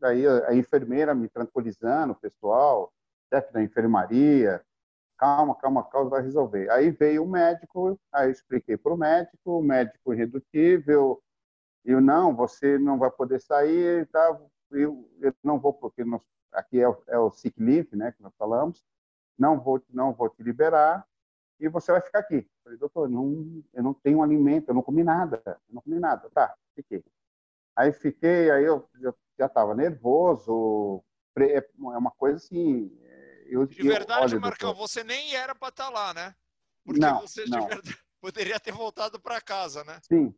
daí 0.00 0.26
a 0.26 0.54
enfermeira 0.54 1.14
me 1.14 1.28
tranquilizando, 1.28 2.12
o 2.12 2.16
pessoal, 2.16 2.92
chefe 3.32 3.52
da 3.52 3.62
enfermaria, 3.62 4.64
calma, 5.18 5.54
calma, 5.56 5.84
calma, 5.84 6.10
vai 6.10 6.22
resolver. 6.22 6.70
Aí 6.70 6.90
veio 6.90 7.24
o 7.24 7.28
médico, 7.28 7.98
aí 8.12 8.28
eu 8.28 8.32
expliquei 8.32 8.76
para 8.76 8.92
o 8.92 8.96
médico, 8.96 9.58
o 9.58 9.62
médico 9.62 10.12
irredutível, 10.12 11.22
eu 11.84 12.00
não, 12.00 12.34
você 12.34 12.78
não 12.78 12.98
vai 12.98 13.10
poder 13.10 13.40
sair, 13.40 14.06
tá? 14.08 14.40
eu, 14.70 15.08
eu 15.20 15.34
não 15.42 15.58
vou, 15.58 15.72
porque 15.72 16.04
nós, 16.04 16.22
aqui 16.52 16.80
é 16.80 16.88
o, 16.88 16.96
é 17.08 17.18
o 17.18 17.30
sick 17.30 17.60
leave, 17.62 17.94
né, 17.96 18.12
que 18.12 18.22
nós 18.22 18.32
falamos, 18.36 18.82
não 19.38 19.60
vou, 19.60 19.82
não 19.90 20.12
vou 20.12 20.28
te 20.30 20.42
liberar, 20.42 21.06
e 21.60 21.68
você 21.68 21.92
vai 21.92 22.00
ficar 22.00 22.20
aqui. 22.20 22.36
Eu 22.36 22.62
falei, 22.64 22.78
doutor, 22.78 23.08
não, 23.08 23.62
eu 23.72 23.82
não 23.82 23.94
tenho 23.94 24.22
alimento, 24.22 24.68
eu 24.68 24.74
não 24.74 24.82
comi 24.82 25.04
nada, 25.04 25.42
eu 25.46 25.74
não 25.74 25.82
comi 25.82 25.98
nada. 25.98 26.28
Tá, 26.30 26.54
fiquei. 26.74 27.04
Aí 27.76 27.92
fiquei, 27.92 28.50
aí 28.50 28.64
eu, 28.64 28.88
eu 29.00 29.14
já 29.38 29.46
estava 29.46 29.74
nervoso, 29.74 31.02
é 31.36 31.98
uma 31.98 32.10
coisa 32.12 32.36
assim... 32.36 32.90
Eu, 33.46 33.66
de 33.66 33.82
verdade, 33.82 34.32
eu, 34.32 34.38
olha, 34.38 34.40
Marcão, 34.40 34.70
doutor, 34.70 34.88
você 34.88 35.04
nem 35.04 35.34
era 35.34 35.54
para 35.54 35.68
estar 35.68 35.84
tá 35.84 35.90
lá, 35.90 36.14
né? 36.14 36.34
Porque 36.84 37.00
não, 37.00 37.20
você 37.20 37.44
não. 37.46 37.66
Verdade, 37.66 37.96
poderia 38.20 38.60
ter 38.60 38.72
voltado 38.72 39.20
para 39.20 39.40
casa, 39.40 39.84
né? 39.84 39.98
Sim. 40.02 40.34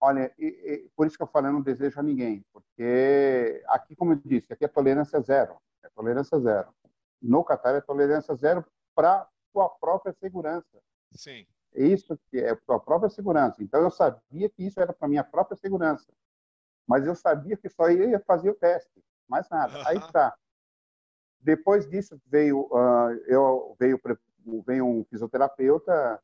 Olha, 0.00 0.34
e, 0.38 0.46
e, 0.46 0.90
por 0.94 1.06
isso 1.06 1.16
que 1.16 1.22
eu 1.22 1.26
falei, 1.26 1.48
eu 1.48 1.54
não 1.54 1.62
desejo 1.62 1.98
a 1.98 2.02
ninguém, 2.02 2.44
porque 2.52 3.62
aqui, 3.68 3.96
como 3.96 4.12
eu 4.12 4.20
disse, 4.22 4.52
aqui 4.52 4.64
é 4.64 4.68
tolerância 4.68 5.20
zero, 5.20 5.56
é 5.82 5.88
tolerância 5.88 6.38
zero. 6.40 6.74
No 7.22 7.42
Catar 7.42 7.74
é 7.74 7.80
tolerância 7.80 8.34
zero 8.34 8.64
para 8.94 9.26
sua 9.50 9.68
própria 9.68 10.12
segurança. 10.12 10.82
Sim. 11.12 11.46
Isso 11.74 12.18
que 12.30 12.38
é 12.38 12.54
sua 12.66 12.78
própria 12.78 13.08
segurança. 13.08 13.62
Então 13.62 13.80
eu 13.80 13.90
sabia 13.90 14.48
que 14.50 14.64
isso 14.64 14.78
era 14.78 14.92
para 14.92 15.08
minha 15.08 15.24
própria 15.24 15.56
segurança, 15.56 16.12
mas 16.86 17.06
eu 17.06 17.14
sabia 17.14 17.56
que 17.56 17.68
só 17.68 17.88
ia 17.90 18.20
fazer 18.20 18.50
o 18.50 18.54
teste, 18.54 19.02
mais 19.26 19.48
nada. 19.48 19.78
Uhum. 19.78 19.84
Aí 19.86 19.98
tá. 20.12 20.36
Depois 21.44 21.86
disso 21.86 22.18
veio 22.26 22.62
uh, 22.72 23.10
eu 23.26 23.76
veio 23.78 24.00
veio 24.66 24.86
um 24.86 25.04
fisioterapeuta 25.04 26.20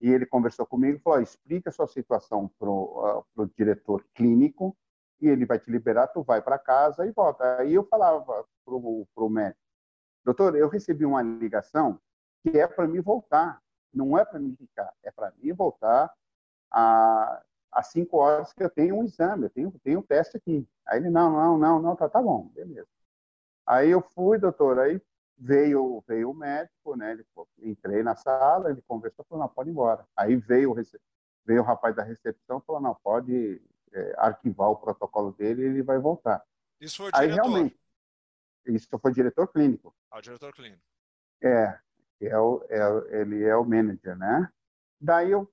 e 0.00 0.10
ele 0.10 0.26
conversou 0.26 0.66
comigo 0.66 1.00
falou: 1.00 1.22
explica 1.22 1.70
a 1.70 1.72
sua 1.72 1.86
situação 1.86 2.50
para 2.58 2.68
o 2.68 3.24
uh, 3.34 3.50
diretor 3.56 4.04
clínico 4.14 4.76
e 5.20 5.26
ele 5.26 5.46
vai 5.46 5.58
te 5.58 5.70
liberar, 5.70 6.08
tu 6.08 6.22
vai 6.22 6.42
para 6.42 6.58
casa 6.58 7.06
e 7.06 7.10
volta. 7.10 7.56
Aí 7.58 7.74
eu 7.74 7.82
falava 7.84 8.44
para 8.64 8.74
o 9.24 9.28
médico, 9.30 9.58
doutor, 10.24 10.54
eu 10.54 10.68
recebi 10.68 11.04
uma 11.06 11.22
ligação 11.22 11.98
que 12.42 12.58
é 12.58 12.66
para 12.66 12.86
mim 12.86 13.00
voltar, 13.00 13.60
não 13.92 14.18
é 14.18 14.24
para 14.24 14.38
mim 14.38 14.54
ficar, 14.54 14.92
é 15.02 15.10
para 15.10 15.32
mim 15.40 15.52
voltar 15.54 16.12
a 16.70 17.42
às 17.72 17.88
cinco 17.88 18.16
horas 18.18 18.52
que 18.52 18.62
eu 18.62 18.70
tenho 18.70 18.96
um 18.96 19.04
exame, 19.04 19.44
eu 19.44 19.50
tenho, 19.50 19.70
tenho 19.84 20.00
um 20.00 20.02
teste 20.02 20.36
aqui. 20.36 20.66
Aí 20.86 20.98
ele, 20.98 21.10
não, 21.10 21.30
não, 21.30 21.58
não, 21.58 21.82
não, 21.82 21.96
tá, 21.96 22.08
tá 22.08 22.20
bom, 22.20 22.48
beleza. 22.54 22.88
Aí 23.68 23.90
eu 23.90 24.00
fui, 24.00 24.38
doutor, 24.38 24.78
aí 24.78 24.98
veio, 25.36 26.02
veio 26.08 26.30
o 26.30 26.34
médico, 26.34 26.96
né, 26.96 27.12
ele, 27.12 27.26
entrei 27.58 28.02
na 28.02 28.16
sala, 28.16 28.70
ele 28.70 28.80
conversou, 28.80 29.26
falou, 29.28 29.44
não, 29.44 29.52
pode 29.52 29.68
ir 29.68 29.72
embora. 29.72 30.08
Aí 30.16 30.36
veio, 30.36 30.74
veio 31.44 31.60
o 31.60 31.64
rapaz 31.64 31.94
da 31.94 32.02
recepção, 32.02 32.62
falou, 32.62 32.80
não, 32.80 32.94
pode 32.94 33.60
é, 33.92 34.14
arquivar 34.16 34.70
o 34.70 34.76
protocolo 34.76 35.32
dele 35.32 35.62
e 35.62 35.64
ele 35.66 35.82
vai 35.82 35.98
voltar. 35.98 36.42
Isso 36.80 36.96
foi 36.96 37.08
o 37.08 37.12
diretor? 37.12 37.30
Aí, 37.30 37.34
realmente, 37.34 37.80
isso 38.64 38.98
foi 38.98 39.12
diretor 39.12 39.48
clínico. 39.48 39.94
Ah, 40.10 40.16
o 40.16 40.22
diretor 40.22 40.50
clínico. 40.54 40.82
É, 41.42 41.78
é 42.22 42.38
o, 42.38 42.64
é, 42.70 43.20
ele 43.20 43.44
é 43.44 43.54
o 43.54 43.66
manager, 43.66 44.16
né? 44.16 44.50
Daí 44.98 45.30
eu 45.30 45.46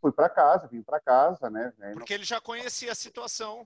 fui 0.00 0.10
para 0.10 0.28
casa, 0.28 0.66
vim 0.66 0.82
para 0.82 0.98
casa, 0.98 1.48
né? 1.48 1.72
Porque 1.94 2.14
ele 2.14 2.24
já 2.24 2.40
conhecia 2.40 2.90
a 2.90 2.96
situação 2.96 3.64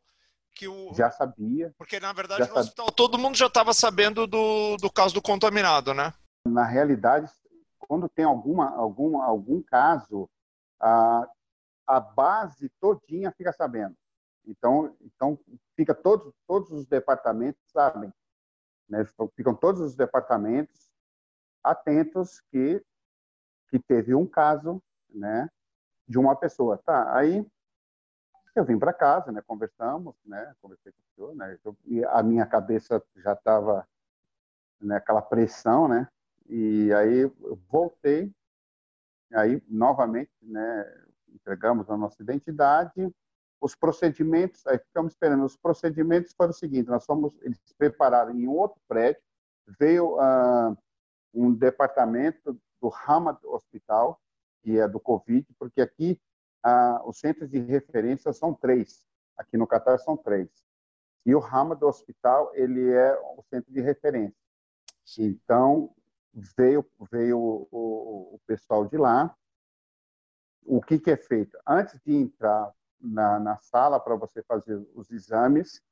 que 0.55 0.69
o 0.69 0.95
já 0.95 1.11
sabia. 1.11 1.75
Porque 1.77 1.99
na 1.99 2.13
verdade 2.13 2.49
no 2.49 2.57
hospital 2.57 2.87
todo 2.93 3.19
mundo 3.19 3.37
já 3.37 3.47
estava 3.47 3.73
sabendo 3.73 4.27
do, 4.27 4.77
do 4.77 4.91
caso 4.91 5.15
do 5.15 5.23
contaminado, 5.23 5.93
né? 5.93 6.13
Na 6.47 6.65
realidade, 6.65 7.31
quando 7.79 8.09
tem 8.09 8.25
alguma 8.25 8.71
algum 8.71 9.21
algum 9.21 9.63
caso, 9.63 10.29
a 10.81 11.29
a 11.87 12.01
base 12.01 12.71
todinha 12.81 13.31
fica 13.37 13.53
sabendo. 13.53 13.95
Então, 14.47 14.97
então 15.01 15.39
fica 15.77 15.95
todos 15.95 16.33
todos 16.47 16.71
os 16.71 16.87
departamentos 16.87 17.61
sabem, 17.73 18.13
né? 18.89 19.05
Ficam 19.37 19.55
todos 19.55 19.81
os 19.81 19.97
departamentos 19.97 20.91
atentos 21.63 22.41
que 22.51 22.83
que 23.69 23.79
teve 23.79 24.15
um 24.15 24.27
caso, 24.27 24.81
né, 25.11 25.49
de 26.07 26.17
uma 26.17 26.37
pessoa. 26.37 26.79
Tá, 26.79 27.17
aí 27.17 27.45
eu 28.59 28.65
vim 28.65 28.79
para 28.79 28.93
casa, 28.93 29.33
né, 29.33 29.43
conversamos, 29.47 30.15
né, 30.25 30.55
conversei 30.61 30.93
com 30.93 30.99
o 30.99 31.15
senhor, 31.15 31.35
né, 31.35 31.59
eu, 31.65 31.77
e 31.85 32.05
a 32.05 32.23
minha 32.23 32.47
cabeça 32.47 33.03
já 33.17 33.33
estava 33.33 33.87
naquela 34.81 35.21
né, 35.21 35.27
pressão, 35.29 35.89
né, 35.89 36.09
e 36.49 36.93
aí 36.93 37.19
eu 37.21 37.59
voltei, 37.69 38.33
aí 39.33 39.63
novamente, 39.69 40.31
né, 40.43 41.05
entregamos 41.29 41.91
a 41.91 41.97
nossa 41.97 42.23
identidade, 42.23 43.13
os 43.61 43.75
procedimentos, 43.75 44.67
aí 44.67 44.79
ficamos 44.79 45.15
esperando, 45.15 45.45
os 45.45 45.57
procedimentos 45.57 46.33
foram 46.35 46.51
o 46.51 46.55
seguinte, 46.55 46.89
nós 46.89 47.05
fomos, 47.07 47.33
eles 47.41 47.59
prepararam 47.79 48.33
em 48.33 48.47
outro 48.47 48.79
prédio, 48.87 49.23
veio 49.79 50.17
uh, 50.17 50.77
um 51.33 51.53
departamento 51.53 52.61
do 52.81 52.93
Hamad 53.07 53.39
Hospital, 53.45 54.21
que 54.63 54.79
é 54.79 54.87
do 54.87 55.01
Covid, 55.01 55.47
porque 55.59 55.81
aqui 55.81 56.21
ah, 56.65 57.03
os 57.05 57.19
centros 57.19 57.51
de 57.51 57.59
referência 57.59 58.33
são 58.33 58.55
três. 58.55 59.07
Aqui 59.37 59.57
no 59.59 59.67
Catar 59.67 59.99
são 59.99 60.17
três. 60.17 60.49
E 61.27 61.35
o 61.35 61.45
Hamad 61.45 61.83
Hospital, 61.83 62.51
ele 62.55 62.91
é 62.91 63.15
o 63.37 63.43
centro 63.51 63.71
de 63.73 63.81
referência. 63.81 64.37
Então, 65.19 65.95
veio, 66.33 66.85
veio 67.11 67.39
o, 67.39 67.69
o, 67.71 68.35
o 68.35 68.41
pessoal 68.47 68.87
de 68.87 68.97
lá. 68.97 69.37
O 70.65 70.81
que, 70.81 70.99
que 70.99 71.11
é 71.11 71.17
feito? 71.17 71.59
Antes 71.67 72.01
de 72.05 72.15
entrar 72.15 72.73
na, 72.99 73.39
na 73.39 73.59
sala 73.59 74.01
para 74.01 74.17
você 74.17 74.43
fazer 74.43 74.77
os 74.95 75.11
exames, 75.11 75.83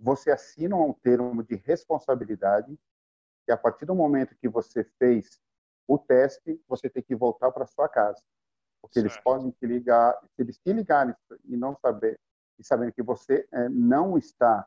você 0.00 0.30
assina 0.30 0.74
um 0.74 0.92
termo 0.92 1.42
de 1.42 1.56
responsabilidade 1.56 2.78
que 3.44 3.52
a 3.52 3.56
partir 3.56 3.84
do 3.84 3.94
momento 3.94 4.34
que 4.36 4.48
você 4.48 4.84
fez 4.98 5.38
o 5.86 5.98
teste, 5.98 6.58
você 6.66 6.88
tem 6.88 7.02
que 7.02 7.14
voltar 7.14 7.52
para 7.52 7.66
sua 7.66 7.88
casa. 7.88 8.22
Porque 8.84 9.00
certo. 9.00 9.12
eles 9.12 9.24
podem 9.24 9.50
te 9.50 9.66
ligar, 9.66 10.14
se 10.36 10.42
eles 10.42 10.58
te 10.58 10.70
ligarem 10.70 11.14
e 11.46 11.56
não 11.56 11.74
saber, 11.74 12.20
e 12.58 12.64
sabendo 12.64 12.92
que 12.92 13.02
você 13.02 13.48
é, 13.50 13.66
não 13.70 14.18
está 14.18 14.66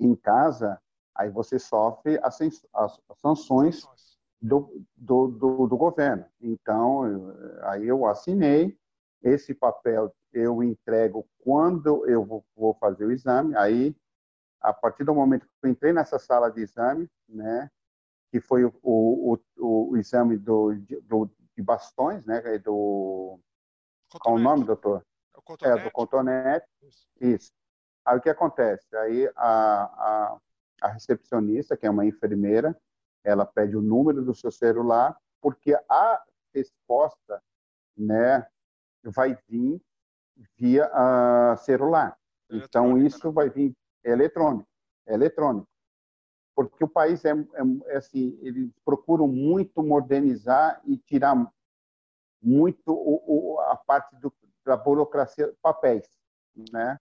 em 0.00 0.14
casa, 0.16 0.80
aí 1.14 1.30
você 1.30 1.56
sofre 1.56 2.18
as, 2.20 2.40
as, 2.40 3.00
as 3.08 3.18
sanções 3.20 3.86
do, 4.42 4.84
do, 4.96 5.28
do, 5.28 5.66
do, 5.68 5.76
governo. 5.76 6.26
Então, 6.40 7.04
aí 7.62 7.86
eu 7.86 8.06
assinei 8.06 8.76
esse 9.22 9.54
papel, 9.54 10.12
eu 10.32 10.60
entrego 10.60 11.28
quando 11.38 12.04
eu 12.08 12.24
vou, 12.24 12.44
vou 12.56 12.74
fazer 12.74 13.06
o 13.06 13.12
exame, 13.12 13.56
aí 13.56 13.96
a 14.60 14.72
partir 14.72 15.04
do 15.04 15.14
momento 15.14 15.46
que 15.46 15.52
eu 15.62 15.70
entrei 15.70 15.92
nessa 15.92 16.18
sala 16.18 16.50
de 16.50 16.60
exame, 16.60 17.08
né, 17.28 17.70
que 18.32 18.40
foi 18.40 18.64
o, 18.64 18.74
o, 18.82 19.38
o, 19.58 19.90
o 19.92 19.96
exame 19.96 20.36
do, 20.36 20.74
do, 21.04 21.30
de 21.56 21.62
bastões, 21.62 22.24
né, 22.24 22.40
do... 22.58 23.40
Cotonete. 24.10 24.20
Qual 24.20 24.34
o 24.36 24.38
nome, 24.38 24.64
doutor? 24.64 25.04
É, 25.62 25.68
é 25.68 25.84
do 25.84 25.90
cotonete. 25.90 26.66
Isso. 26.82 27.06
Isso. 27.20 27.52
Aí 28.04 28.18
o 28.18 28.20
que 28.20 28.30
acontece? 28.30 28.94
Aí 28.96 29.28
a, 29.34 29.82
a, 29.82 30.38
a 30.82 30.88
recepcionista, 30.88 31.76
que 31.76 31.86
é 31.86 31.90
uma 31.90 32.06
enfermeira, 32.06 32.78
ela 33.24 33.44
pede 33.44 33.76
o 33.76 33.82
número 33.82 34.24
do 34.24 34.34
seu 34.34 34.52
celular, 34.52 35.16
porque 35.40 35.74
a 35.88 36.22
resposta, 36.54 37.42
né, 37.96 38.46
vai 39.02 39.36
vir 39.48 39.82
via 40.56 40.88
uh, 40.88 41.56
celular. 41.58 42.16
Então 42.50 42.96
isso 42.98 43.32
vai 43.32 43.50
vir 43.50 43.74
é 44.04 44.12
eletrônico, 44.12 44.68
é 45.06 45.14
eletrônico, 45.14 45.66
porque 46.56 46.82
o 46.82 46.88
país 46.88 47.22
é, 47.26 47.32
é, 47.32 47.92
é, 47.92 47.96
assim, 47.98 48.38
eles 48.40 48.70
procuram 48.82 49.28
muito 49.28 49.82
modernizar 49.82 50.80
e 50.86 50.96
tirar 50.96 51.36
muito 52.42 52.92
o, 52.92 53.56
o, 53.56 53.60
a 53.60 53.76
parte 53.76 54.16
do, 54.16 54.32
da 54.64 54.74
burocracia, 54.74 55.52
papéis, 55.62 56.08
né? 56.72 56.98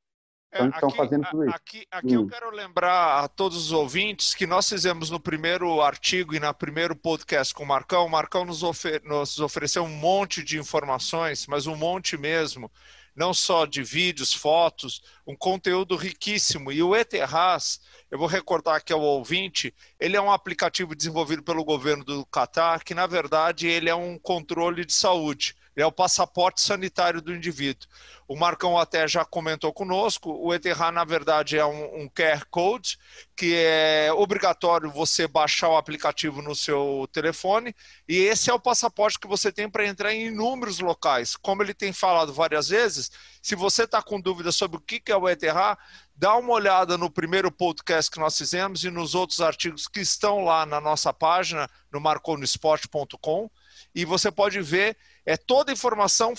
Então, 0.53 0.69
estão 0.69 0.89
fazendo 0.89 1.27
tudo 1.29 1.45
isso. 1.45 1.55
Aqui, 1.55 1.85
aqui 1.91 2.17
hum. 2.17 2.21
eu 2.21 2.27
quero 2.27 2.50
lembrar 2.50 3.24
a 3.24 3.27
todos 3.27 3.57
os 3.57 3.71
ouvintes 3.71 4.33
que 4.33 4.47
nós 4.47 4.67
fizemos 4.67 5.09
no 5.09 5.19
primeiro 5.19 5.81
artigo 5.81 6.33
e 6.33 6.39
no 6.39 6.53
primeiro 6.53 6.95
podcast 6.95 7.53
com 7.53 7.63
o 7.63 7.67
Marcão. 7.67 8.05
O 8.05 8.09
Marcão 8.09 8.45
nos, 8.45 8.63
ofer 8.63 9.01
nos 9.03 9.39
ofereceu 9.39 9.83
um 9.83 9.89
monte 9.89 10.43
de 10.43 10.57
informações, 10.57 11.45
mas 11.47 11.67
um 11.67 11.75
monte 11.75 12.17
mesmo, 12.17 12.71
não 13.15 13.34
só 13.34 13.65
de 13.65 13.81
vídeos, 13.81 14.34
fotos, 14.34 15.01
um 15.25 15.36
conteúdo 15.36 15.95
riquíssimo. 15.95 16.72
E 16.72 16.84
o 16.84 16.95
Eterras, 16.95 17.79
eu 18.12 18.19
vou 18.19 18.27
recordar 18.27 18.75
aqui 18.75 18.91
ao 18.91 19.01
ouvinte, 19.01 19.74
ele 20.00 20.17
é 20.17 20.22
um 20.22 20.31
aplicativo 20.31 20.95
desenvolvido 20.95 21.41
pelo 21.41 21.63
governo 21.63 22.03
do 22.03 22.25
Catar, 22.25 22.84
que 22.84 22.93
na 22.93 23.07
verdade 23.07 23.67
ele 23.67 23.89
é 23.89 23.95
um 23.95 24.19
controle 24.19 24.84
de 24.84 24.93
saúde 24.93 25.55
é 25.75 25.86
o 25.86 25.91
passaporte 25.91 26.62
sanitário 26.62 27.22
do 27.22 27.34
indivíduo. 27.34 27.88
O 28.27 28.36
Marcão 28.36 28.77
até 28.77 29.08
já 29.08 29.24
comentou 29.24 29.72
conosco, 29.72 30.32
o 30.32 30.53
Eterra, 30.53 30.91
na 30.91 31.03
verdade, 31.03 31.58
é 31.58 31.65
um, 31.65 32.03
um 32.03 32.10
QR 32.10 32.44
Code, 32.50 32.98
que 33.36 33.53
é 33.55 34.12
obrigatório 34.12 34.89
você 34.89 35.27
baixar 35.27 35.70
o 35.70 35.77
aplicativo 35.77 36.41
no 36.41 36.55
seu 36.55 37.08
telefone, 37.12 37.75
e 38.08 38.17
esse 38.17 38.50
é 38.50 38.53
o 38.53 38.60
passaporte 38.60 39.20
que 39.20 39.27
você 39.27 39.51
tem 39.51 39.70
para 39.70 39.86
entrar 39.86 40.12
em 40.12 40.27
inúmeros 40.27 40.79
locais. 40.79 41.36
Como 41.36 41.62
ele 41.62 41.74
tem 41.74 41.94
falado 41.94 42.34
várias 42.34 42.70
vezes, 42.70 43.12
se 43.44 43.53
você 43.53 43.84
está 43.84 44.01
com 44.01 44.20
dúvida 44.20 44.51
sobre 44.51 44.77
o 44.77 44.82
que 44.82 45.12
é 45.12 45.15
o 45.15 45.29
Eterra, 45.29 45.77
dá 46.15 46.36
uma 46.36 46.53
olhada 46.53 46.98
no 46.98 47.12
primeiro 47.12 47.51
podcast 47.51 48.10
que 48.10 48.20
nós 48.20 48.36
fizemos 48.36 48.84
e 48.84 48.89
nos 48.89 49.13
outros 49.13 49.39
artigos 49.39 49.88
que 49.88 50.00
estão 50.00 50.44
lá 50.44 50.65
na 50.65 50.82
nossa 50.82 51.13
página, 51.13 51.70
no 51.91 52.00
marconosport.com, 52.00 53.51
e 53.94 54.03
você 54.03 54.32
pode 54.32 54.62
ver 54.62 54.98
é 55.25 55.36
toda 55.36 55.72
a 55.72 55.74
informação 55.74 56.34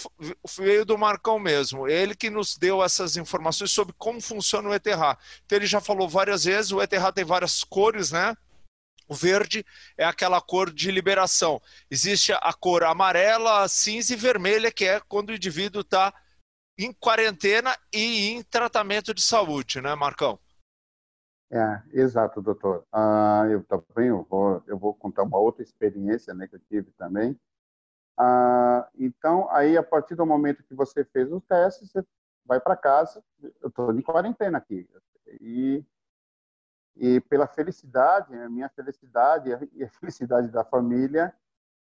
veio 0.57 0.85
do 0.85 0.97
Marcão 0.97 1.38
mesmo. 1.38 1.88
Ele 1.88 2.14
que 2.14 2.31
nos 2.31 2.57
deu 2.57 2.83
essas 2.83 3.16
informações 3.16 3.73
sobre 3.73 3.95
como 3.99 4.21
funciona 4.21 4.69
o 4.69 4.75
Eterra. 4.75 5.19
Então 5.45 5.59
ele 5.59 5.66
já 5.66 5.81
falou 5.81 6.09
várias 6.09 6.45
vezes, 6.45 6.71
o 6.71 6.81
Eterra 6.81 7.12
tem 7.12 7.25
várias 7.25 7.64
cores, 7.64 8.12
né? 8.12 8.37
O 9.09 9.14
verde 9.14 9.64
é 9.97 10.05
aquela 10.05 10.40
cor 10.40 10.71
de 10.71 10.90
liberação. 10.90 11.61
Existe 11.90 12.33
a 12.33 12.52
cor 12.52 12.85
amarela, 12.85 13.69
cinza 13.69 14.12
e 14.12 14.16
vermelha, 14.16 14.71
que 14.73 14.85
é 14.85 15.00
quando 15.00 15.31
o 15.31 15.35
indivíduo 15.35 15.83
está 15.83 16.12
em 16.78 16.93
quarentena 16.93 17.76
e 17.93 18.31
em 18.31 18.43
tratamento 18.43 19.14
de 19.14 19.23
saúde, 19.23 19.81
né, 19.81 19.95
Marcão? 19.95 20.38
É, 21.50 21.83
exato, 21.93 22.43
doutor. 22.43 22.85
Ah, 22.93 23.45
eu 23.49 23.62
também 23.62 24.09
eu 24.09 24.26
vou, 24.28 24.62
eu 24.66 24.76
vou 24.76 24.93
contar 24.93 25.23
uma 25.23 25.38
outra 25.38 25.62
experiência 25.62 26.35
né, 26.35 26.49
que 26.49 26.57
eu 26.57 26.61
tive 26.69 26.90
também. 26.93 27.38
Ah, 28.18 28.88
então, 28.96 29.49
aí, 29.50 29.76
a 29.76 29.82
partir 29.82 30.14
do 30.14 30.25
momento 30.25 30.64
que 30.64 30.75
você 30.75 31.04
fez 31.04 31.30
o 31.30 31.40
teste, 31.40 31.86
você 31.86 32.04
vai 32.45 32.60
para 32.60 32.76
casa. 32.76 33.23
Eu 33.60 33.69
estou 33.69 33.93
em 33.93 34.02
quarentena 34.02 34.58
aqui. 34.58 34.88
E, 35.41 35.84
e 36.97 37.21
pela 37.23 37.47
felicidade, 37.47 38.34
a 38.34 38.49
minha 38.49 38.69
felicidade 38.71 39.50
e 39.73 39.84
a 39.84 39.91
felicidade 40.00 40.49
da 40.49 40.64
família, 40.64 41.34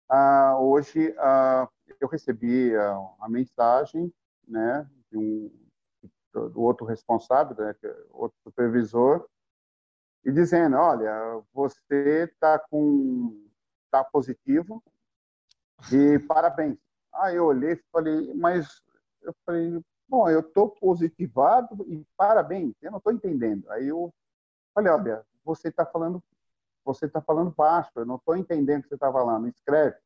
ah, 0.10 0.58
hoje 0.60 1.13
ah, 1.19 1.69
eu 1.99 2.08
recebi 2.08 2.75
ah, 2.75 2.97
a 3.19 3.30
mensagem 3.30 4.13
né, 4.47 4.89
de 5.12 5.17
um, 5.17 5.52
do 6.34 6.62
outro 6.62 6.86
responsável, 6.86 7.56
né, 7.58 7.75
é 7.84 7.95
outro 8.12 8.38
supervisor, 8.43 9.28
e 10.23 10.32
dizendo, 10.32 10.78
olha, 10.78 11.41
você 11.54 12.30
está 12.32 12.60
com 12.60 13.47
tá 13.89 14.04
positivo, 14.04 14.84
e 15.92 16.20
parabéns. 16.20 16.78
Aí 17.13 17.36
eu 17.36 17.46
olhei 17.46 17.74
e 17.74 17.84
falei, 17.92 18.34
mas 18.34 18.82
eu 19.22 19.34
falei, 19.46 19.82
bom, 20.08 20.30
eu 20.30 20.42
estou 20.42 20.70
positivado 20.70 21.86
e 21.88 22.06
parabéns, 22.16 22.76
eu 22.82 22.92
não 22.92 22.98
estou 22.98 23.13
entendendo. 23.13 23.70
Aí 23.72 23.88
eu 23.88 24.13
falei, 24.74 24.92
olha, 24.92 25.26
você 25.44 25.70
está 25.70 25.86
falando, 25.86 26.22
você 26.84 27.06
está 27.06 27.22
falando 27.22 27.52
baixo, 27.52 27.92
eu 27.96 28.06
não 28.06 28.16
estou 28.16 28.36
entendendo 28.36 28.80
o 28.80 28.84
que 28.84 28.90
você 28.90 28.96
está 28.96 29.12
falando, 29.12 29.48
escreve, 29.48 29.98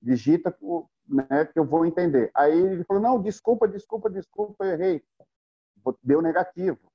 digita, 0.00 0.56
né, 1.06 1.44
que 1.46 1.58
eu 1.58 1.64
vou 1.64 1.84
entender. 1.84 2.30
Aí 2.34 2.56
ele 2.56 2.84
falou, 2.84 3.02
não, 3.02 3.20
desculpa, 3.20 3.66
desculpa, 3.66 4.10
desculpa, 4.10 4.64
eu 4.64 4.72
errei. 4.72 5.04
Deu 6.02 6.20
negativo. 6.20 6.92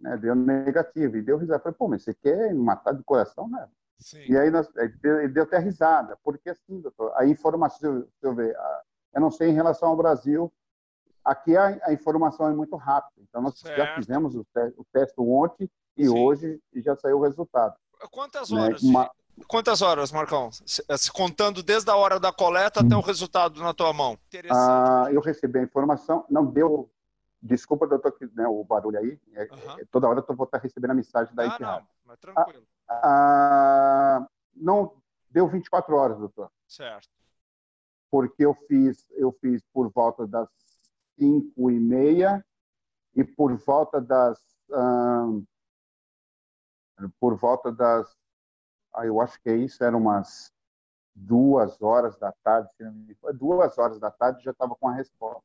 Né, 0.00 0.16
deu 0.16 0.34
negativo. 0.34 1.16
E 1.16 1.22
deu 1.22 1.38
risada. 1.38 1.62
Falei, 1.62 1.76
pô, 1.78 1.88
mas 1.88 2.02
você 2.02 2.14
quer 2.14 2.52
matar 2.54 2.92
de 2.92 3.02
coração, 3.04 3.48
né? 3.48 3.68
Sim. 3.98 4.24
E 4.28 4.36
aí 4.36 4.50
nós, 4.50 4.68
ele 4.76 5.28
deu 5.28 5.42
até 5.42 5.58
risada, 5.58 6.16
porque 6.22 6.50
assim, 6.50 6.80
doutor, 6.80 7.12
a 7.16 7.26
informação, 7.26 8.02
se 8.02 8.26
eu 8.26 8.34
ver, 8.34 8.56
eu 9.14 9.20
não 9.20 9.30
sei 9.30 9.50
em 9.50 9.54
relação 9.54 9.88
ao 9.88 9.96
Brasil, 9.96 10.52
aqui 11.24 11.56
a, 11.56 11.78
a 11.82 11.92
informação 11.92 12.48
é 12.48 12.52
muito 12.52 12.76
rápida. 12.76 13.20
Então 13.28 13.42
nós 13.42 13.58
certo. 13.58 13.76
já 13.76 13.94
fizemos 13.94 14.34
o, 14.34 14.44
te, 14.44 14.74
o 14.76 14.84
teste 14.92 15.20
ontem 15.20 15.68
e 15.96 16.06
Sim. 16.06 16.18
hoje 16.18 16.60
já 16.76 16.96
saiu 16.96 17.18
o 17.18 17.22
resultado. 17.22 17.74
Quantas 18.10 18.50
né, 18.50 18.60
horas? 18.60 18.82
Né? 18.82 18.90
Uma... 18.90 19.10
Quantas 19.46 19.82
horas, 19.82 20.10
Marcão? 20.10 20.50
Se, 20.52 20.82
se, 20.96 21.12
contando 21.12 21.62
desde 21.62 21.90
a 21.90 21.96
hora 21.96 22.18
da 22.18 22.32
coleta 22.32 22.80
até 22.80 22.96
o 22.96 23.00
resultado 23.00 23.60
na 23.60 23.72
tua 23.72 23.92
mão. 23.92 24.18
Ah, 24.50 25.08
eu 25.12 25.20
recebi 25.20 25.58
a 25.60 25.62
informação, 25.62 26.24
não 26.28 26.44
deu. 26.44 26.90
Desculpa, 27.40 27.86
doutor, 27.86 28.16
né, 28.34 28.46
o 28.46 28.64
barulho 28.64 28.98
aí. 28.98 29.20
É, 29.34 29.42
é, 29.42 29.84
toda 29.90 30.08
hora 30.08 30.24
eu 30.26 30.36
vou 30.36 30.44
estar 30.44 30.58
recebendo 30.58 30.90
a 30.90 30.94
mensagem 30.94 31.34
da 31.34 31.44
ah, 31.44 31.58
Não, 31.60 31.88
mas 32.04 32.18
tranquilo. 32.18 32.66
Ah, 32.88 33.00
ah, 33.04 34.28
não 34.54 35.00
deu 35.30 35.46
24 35.46 35.94
horas, 35.94 36.18
doutor. 36.18 36.50
Certo. 36.66 37.08
Porque 38.10 38.44
eu 38.44 38.54
fiz, 38.66 39.08
eu 39.12 39.30
fiz 39.40 39.62
por 39.72 39.90
volta 39.90 40.26
das 40.26 40.48
5 41.18 41.70
e 41.70 41.78
meia 41.78 42.44
e 43.14 43.22
por 43.22 43.54
volta 43.56 44.00
das 44.00 44.42
ah, 44.72 45.40
por 47.20 47.36
volta 47.36 47.70
das 47.70 48.16
ah, 48.92 49.06
eu 49.06 49.20
acho 49.20 49.40
que 49.40 49.50
é 49.50 49.56
isso 49.56 49.84
eram 49.84 49.98
umas 50.00 50.52
duas 51.14 51.80
horas 51.82 52.16
da 52.18 52.32
tarde, 52.32 52.70
duas 53.34 53.76
horas 53.78 53.98
da 53.98 54.10
tarde 54.10 54.42
já 54.42 54.50
estava 54.50 54.74
com 54.74 54.88
a 54.88 54.92
resposta. 54.92 55.42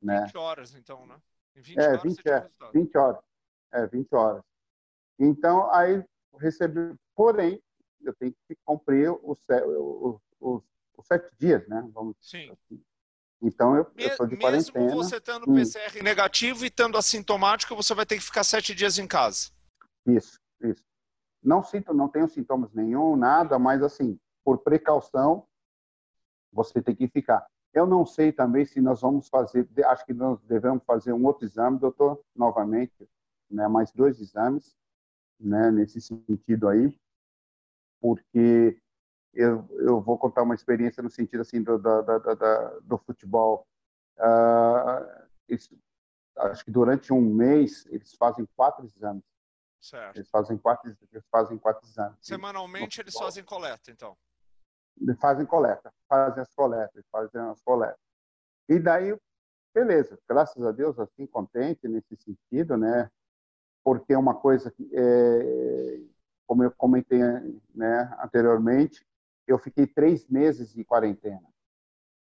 Né? 0.00 0.24
20 0.26 0.36
horas, 0.36 0.74
então, 0.74 1.06
né? 1.06 1.20
Em 1.56 1.60
20 1.60 1.78
é, 1.78 1.88
horas 1.88 2.02
20, 2.02 2.28
é, 2.28 2.50
20 2.72 2.98
horas. 2.98 3.24
É, 3.72 3.86
20 3.86 4.14
horas. 4.14 4.42
Então, 5.18 5.72
aí 5.72 6.04
recebi, 6.38 6.94
porém, 7.14 7.60
eu 8.02 8.14
tenho 8.14 8.34
que 8.46 8.56
cumprir 8.64 9.10
os, 9.10 9.38
os, 9.48 10.20
os, 10.40 10.62
os 10.96 11.06
sete 11.06 11.28
dias, 11.36 11.66
né? 11.68 11.88
Vamos 11.92 12.16
Sim. 12.20 12.50
Assim. 12.50 12.82
Então, 13.40 13.76
eu 13.76 13.86
estou 13.96 14.26
de 14.26 14.36
quarentena. 14.36 14.84
Mesmo 14.84 15.02
você 15.02 15.20
tendo 15.20 15.48
hum. 15.48 15.54
PCR 15.54 16.02
negativo 16.02 16.64
e 16.64 16.68
estando 16.68 16.98
assintomático, 16.98 17.74
você 17.74 17.94
vai 17.94 18.04
ter 18.04 18.16
que 18.16 18.24
ficar 18.24 18.42
sete 18.42 18.74
dias 18.74 18.98
em 18.98 19.06
casa. 19.06 19.50
Isso, 20.06 20.40
isso. 20.60 20.84
Não 21.42 21.62
sinto, 21.62 21.94
não 21.94 22.08
tenho 22.08 22.28
sintomas 22.28 22.72
nenhum, 22.72 23.14
nada, 23.14 23.58
mas 23.58 23.82
assim, 23.82 24.18
por 24.44 24.58
precaução, 24.58 25.46
você 26.52 26.82
tem 26.82 26.96
que 26.96 27.06
ficar. 27.08 27.46
Eu 27.72 27.86
não 27.86 28.06
sei 28.06 28.32
também 28.32 28.64
se 28.64 28.80
nós 28.80 29.00
vamos 29.00 29.28
fazer, 29.28 29.68
acho 29.86 30.04
que 30.04 30.14
nós 30.14 30.40
devemos 30.42 30.82
fazer 30.84 31.12
um 31.12 31.24
outro 31.24 31.44
exame, 31.44 31.78
doutor, 31.78 32.22
novamente, 32.34 33.08
né, 33.50 33.68
mais 33.68 33.92
dois 33.92 34.20
exames, 34.20 34.76
né, 35.38 35.70
nesse 35.70 36.00
sentido 36.00 36.68
aí, 36.68 36.98
porque 38.00 38.80
eu, 39.34 39.68
eu 39.80 40.00
vou 40.00 40.18
contar 40.18 40.42
uma 40.42 40.54
experiência 40.54 41.02
no 41.02 41.10
sentido 41.10 41.42
assim 41.42 41.62
do, 41.62 41.78
da, 41.78 42.00
da, 42.00 42.18
da, 42.18 42.78
do 42.80 42.98
futebol. 42.98 43.66
Uh, 44.16 45.54
acho 46.36 46.64
que 46.64 46.70
durante 46.70 47.12
um 47.12 47.20
mês 47.20 47.86
eles 47.86 48.14
fazem 48.14 48.46
quatro 48.56 48.84
exames. 48.84 49.22
Certo. 49.80 50.16
Eles 50.16 50.28
fazem 50.28 50.58
quatro, 50.58 50.90
eles 51.12 51.26
fazem 51.30 51.56
quatro 51.56 51.86
exames. 51.86 52.18
Semanalmente 52.20 53.00
eles 53.00 53.14
fazem 53.14 53.44
coleta, 53.44 53.90
então. 53.90 54.16
Fazem 55.20 55.46
coleta, 55.46 55.92
fazem 56.08 56.42
as 56.42 56.54
coletas, 56.54 57.04
fazem 57.10 57.40
as 57.42 57.62
coletas. 57.62 58.00
E 58.68 58.78
daí, 58.78 59.16
beleza, 59.74 60.18
graças 60.28 60.64
a 60.64 60.72
Deus, 60.72 60.98
assim, 60.98 61.26
contente 61.26 61.88
nesse 61.88 62.16
sentido, 62.16 62.76
né? 62.76 63.10
porque 63.88 64.12
é 64.12 64.18
uma 64.18 64.34
coisa 64.34 64.70
que, 64.70 64.86
é, 64.92 66.00
como 66.46 66.62
eu 66.62 66.70
comentei 66.72 67.20
né, 67.74 68.14
anteriormente, 68.22 69.02
eu 69.46 69.58
fiquei 69.58 69.86
três 69.86 70.28
meses 70.28 70.74
de 70.74 70.84
quarentena. 70.84 71.48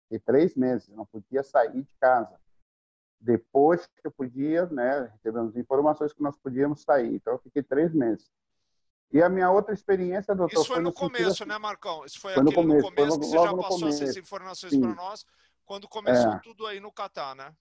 Fiquei 0.05 0.18
três 0.18 0.57
meses, 0.57 0.88
não 0.88 1.05
podia 1.05 1.42
sair 1.42 1.83
de 1.83 1.94
casa. 2.01 2.40
Depois 3.20 3.87
que 3.87 4.01
eu 4.03 4.11
podia, 4.11 4.64
né, 4.64 5.11
recebemos 5.12 5.55
informações 5.55 6.14
que 6.14 6.22
nós 6.22 6.38
podíamos 6.38 6.81
sair. 6.81 7.16
Então, 7.16 7.35
eu 7.35 7.38
fiquei 7.38 7.62
três 7.62 7.92
meses. 7.92 8.31
E 9.12 9.22
a 9.22 9.29
minha 9.29 9.51
outra 9.51 9.75
experiência, 9.75 10.35
doutor, 10.35 10.55
Isso 10.55 10.66
foi, 10.66 10.77
foi 10.77 10.83
no, 10.83 10.92
começo, 10.92 11.42
assim, 11.42 11.44
né, 11.44 11.59
Marcão? 11.59 12.05
Isso 12.05 12.18
foi, 12.18 12.33
foi 12.33 12.42
no 12.42 12.53
começo, 12.53 12.87
no 12.87 12.94
começo 12.94 13.16
no, 13.16 13.20
que 13.20 13.27
você 13.27 13.38
já 13.38 13.55
passou 13.55 13.88
essas 13.88 14.16
informações 14.16 14.79
para 14.79 14.94
nós, 14.94 15.27
quando 15.66 15.87
começou 15.87 16.33
é. 16.33 16.40
tudo 16.42 16.66
aí 16.66 16.81
no 16.81 16.90
Catar, 16.90 17.35
né? 17.35 17.55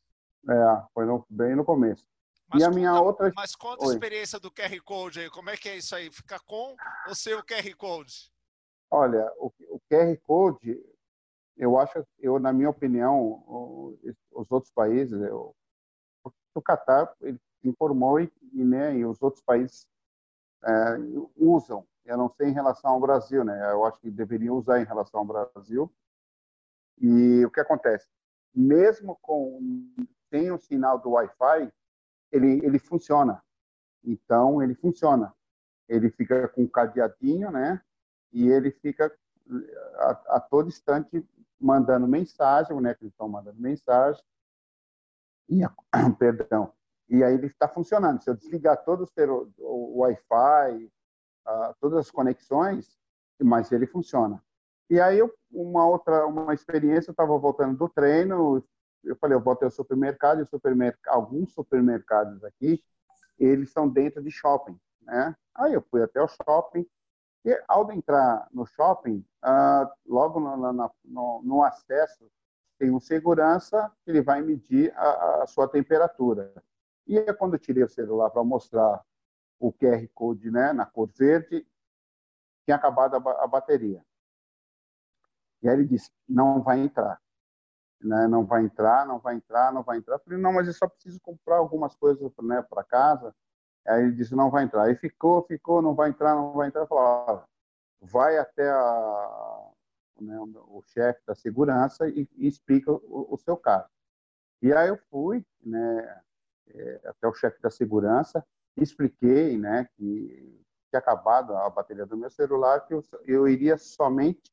É, 0.49 0.83
foi 0.93 1.05
no, 1.05 1.25
bem 1.29 1.53
no 1.53 1.65
começo. 1.65 2.05
Mas 2.47 2.61
e 2.61 2.63
a 2.63 2.67
conta, 2.67 2.79
minha 2.79 3.01
outra. 3.01 3.31
Mas 3.35 3.55
conta 3.55 3.85
a 3.85 3.91
experiência 3.91 4.39
do 4.39 4.49
QR 4.49 4.81
Code 4.83 5.19
aí. 5.19 5.29
Como 5.29 5.49
é 5.49 5.57
que 5.57 5.67
é 5.67 5.77
isso 5.77 5.93
aí? 5.93 6.09
Fica 6.09 6.39
com 6.39 6.75
ou 7.07 7.15
sem 7.15 7.33
o 7.33 7.43
QR 7.43 7.75
Code? 7.77 8.31
Olha, 8.89 9.29
o, 9.37 9.51
o 9.69 9.79
QR 9.89 10.17
Code, 10.23 10.81
eu 11.57 11.77
acho, 11.77 12.05
eu 12.19 12.39
na 12.39 12.53
minha 12.53 12.69
opinião, 12.69 13.43
os 14.31 14.49
outros 14.49 14.71
países, 14.71 15.19
eu, 15.21 15.53
o 16.53 16.61
Catar 16.61 17.13
ele 17.21 17.39
informou 17.63 18.19
e, 18.19 18.31
e, 18.53 18.63
né, 18.63 18.95
e 18.95 19.05
os 19.05 19.21
outros 19.21 19.43
países 19.43 19.85
é, 20.63 20.97
usam. 21.35 21.85
Eu 22.05 22.17
não 22.17 22.29
sei 22.29 22.49
em 22.49 22.53
relação 22.53 22.91
ao 22.91 22.99
Brasil, 22.99 23.43
né? 23.43 23.71
Eu 23.71 23.85
acho 23.85 23.99
que 23.99 24.09
deveriam 24.09 24.55
usar 24.55 24.81
em 24.81 24.85
relação 24.85 25.21
ao 25.21 25.25
Brasil. 25.25 25.91
E 26.99 27.45
o 27.45 27.51
que 27.51 27.59
acontece? 27.59 28.07
Mesmo 28.53 29.17
com 29.21 29.59
sem 30.29 30.51
o 30.51 30.59
sinal 30.59 30.99
do 30.99 31.11
Wi-Fi, 31.11 31.71
ele 32.31 32.65
ele 32.65 32.79
funciona. 32.79 33.43
Então 34.03 34.61
ele 34.61 34.75
funciona. 34.75 35.33
Ele 35.87 36.09
fica 36.09 36.47
com 36.47 36.63
um 36.63 36.67
cadeadinho, 36.67 37.51
né? 37.51 37.81
E 38.31 38.47
ele 38.47 38.71
fica 38.71 39.13
a, 39.97 40.37
a 40.37 40.39
todo 40.39 40.69
instante 40.69 41.25
mandando 41.59 42.07
mensagem, 42.07 42.79
né? 42.81 42.93
Que 42.93 43.03
eles 43.03 43.13
estão 43.13 43.27
mandando 43.27 43.59
mensagem. 43.59 44.23
E 45.49 45.63
a, 45.63 45.71
perdão. 46.17 46.73
E 47.11 47.23
aí 47.25 47.33
ele 47.33 47.47
está 47.47 47.67
funcionando. 47.67 48.23
Se 48.23 48.29
eu 48.29 48.35
desligar 48.35 48.85
todo 48.85 49.05
o, 49.59 49.99
Wi-Fi, 49.99 50.89
todas 51.81 51.99
as 51.99 52.09
conexões, 52.09 52.97
mas 53.37 53.69
ele 53.73 53.85
funciona. 53.85 54.41
E 54.89 54.99
aí 54.99 55.19
eu, 55.19 55.33
uma 55.51 55.85
outra 55.85 56.25
uma 56.25 56.53
experiência, 56.53 57.09
eu 57.09 57.13
estava 57.13 57.37
voltando 57.37 57.77
do 57.77 57.89
treino, 57.89 58.63
eu 59.03 59.15
falei, 59.17 59.35
eu 59.35 59.41
vou 59.41 59.51
até 59.51 59.65
o 59.65 59.71
supermercado, 59.71 60.45
supermercado, 60.45 61.13
alguns 61.13 61.53
supermercados 61.53 62.43
aqui, 62.45 62.81
eles 63.37 63.69
estão 63.69 63.89
dentro 63.89 64.23
de 64.23 64.31
shopping, 64.31 64.79
né? 65.01 65.35
Aí 65.55 65.73
eu 65.73 65.81
fui 65.81 66.01
até 66.01 66.21
o 66.21 66.27
shopping, 66.27 66.85
e 67.43 67.63
ao 67.67 67.91
entrar 67.91 68.47
no 68.53 68.65
shopping, 68.65 69.25
uh, 69.43 69.89
logo 70.05 70.39
no, 70.39 70.73
no, 71.03 71.41
no, 71.43 71.63
acesso, 71.63 72.29
tem 72.77 72.91
um 72.91 72.99
segurança 72.99 73.91
ele 74.05 74.21
vai 74.21 74.41
medir 74.41 74.93
a, 74.95 75.43
a 75.43 75.47
sua 75.47 75.67
temperatura. 75.67 76.53
E 77.07 77.17
é 77.17 77.33
quando 77.33 77.53
eu 77.55 77.59
tirei 77.59 77.83
o 77.83 77.89
celular 77.89 78.29
para 78.29 78.43
mostrar 78.43 79.03
o 79.59 79.71
QR 79.71 80.07
Code 80.13 80.49
né, 80.49 80.73
na 80.73 80.85
cor 80.85 81.09
verde, 81.17 81.65
tinha 82.65 82.75
acabado 82.75 83.15
a, 83.15 83.47
bateria. 83.47 84.03
E 85.61 85.69
aí 85.69 85.75
ele 85.75 85.85
disse, 85.85 86.11
não 86.27 86.61
vai 86.61 86.79
entrar. 86.79 87.21
Né, 88.03 88.27
não 88.27 88.43
vai 88.43 88.63
entrar, 88.63 89.05
não 89.05 89.19
vai 89.19 89.35
entrar, 89.35 89.71
não 89.71 89.83
vai 89.83 89.97
entrar. 89.97 90.15
Eu 90.15 90.19
falei, 90.19 90.39
não, 90.39 90.53
mas 90.53 90.67
eu 90.67 90.73
só 90.73 90.87
preciso 90.87 91.19
comprar 91.21 91.57
algumas 91.57 91.95
coisas 91.95 92.31
né, 92.41 92.61
para 92.67 92.83
casa. 92.83 93.35
Aí 93.85 94.03
ele 94.03 94.13
disse, 94.13 94.35
não 94.35 94.49
vai 94.49 94.63
entrar. 94.63 94.83
Aí 94.85 94.95
ficou, 94.95 95.43
ficou, 95.43 95.81
não 95.81 95.93
vai 95.93 96.09
entrar, 96.09 96.35
não 96.35 96.53
vai 96.53 96.67
entrar. 96.67 96.81
Eu 96.81 96.87
falei, 96.87 97.43
vai 98.01 98.37
até 98.39 98.67
a, 98.69 99.71
né, 100.19 100.39
o 100.39 100.81
chefe 100.83 101.21
da 101.25 101.35
segurança 101.35 102.07
e, 102.07 102.27
e 102.37 102.47
explica 102.47 102.91
o, 102.91 103.27
o, 103.33 103.37
seu 103.37 103.55
caso. 103.55 103.89
E 104.61 104.73
aí 104.73 104.89
eu 104.89 104.97
fui, 105.09 105.45
né, 105.63 106.21
até 107.05 107.27
o 107.27 107.33
chefe 107.33 107.61
da 107.61 107.69
segurança, 107.69 108.45
expliquei, 108.77 109.57
né, 109.57 109.87
que 109.95 110.61
tinha 110.89 110.99
acabado 110.99 111.55
a 111.55 111.69
bateria 111.69 112.05
do 112.05 112.17
meu 112.17 112.29
celular, 112.29 112.85
que 112.85 112.93
eu, 112.93 113.03
eu 113.25 113.47
iria 113.47 113.77
somente 113.77 114.51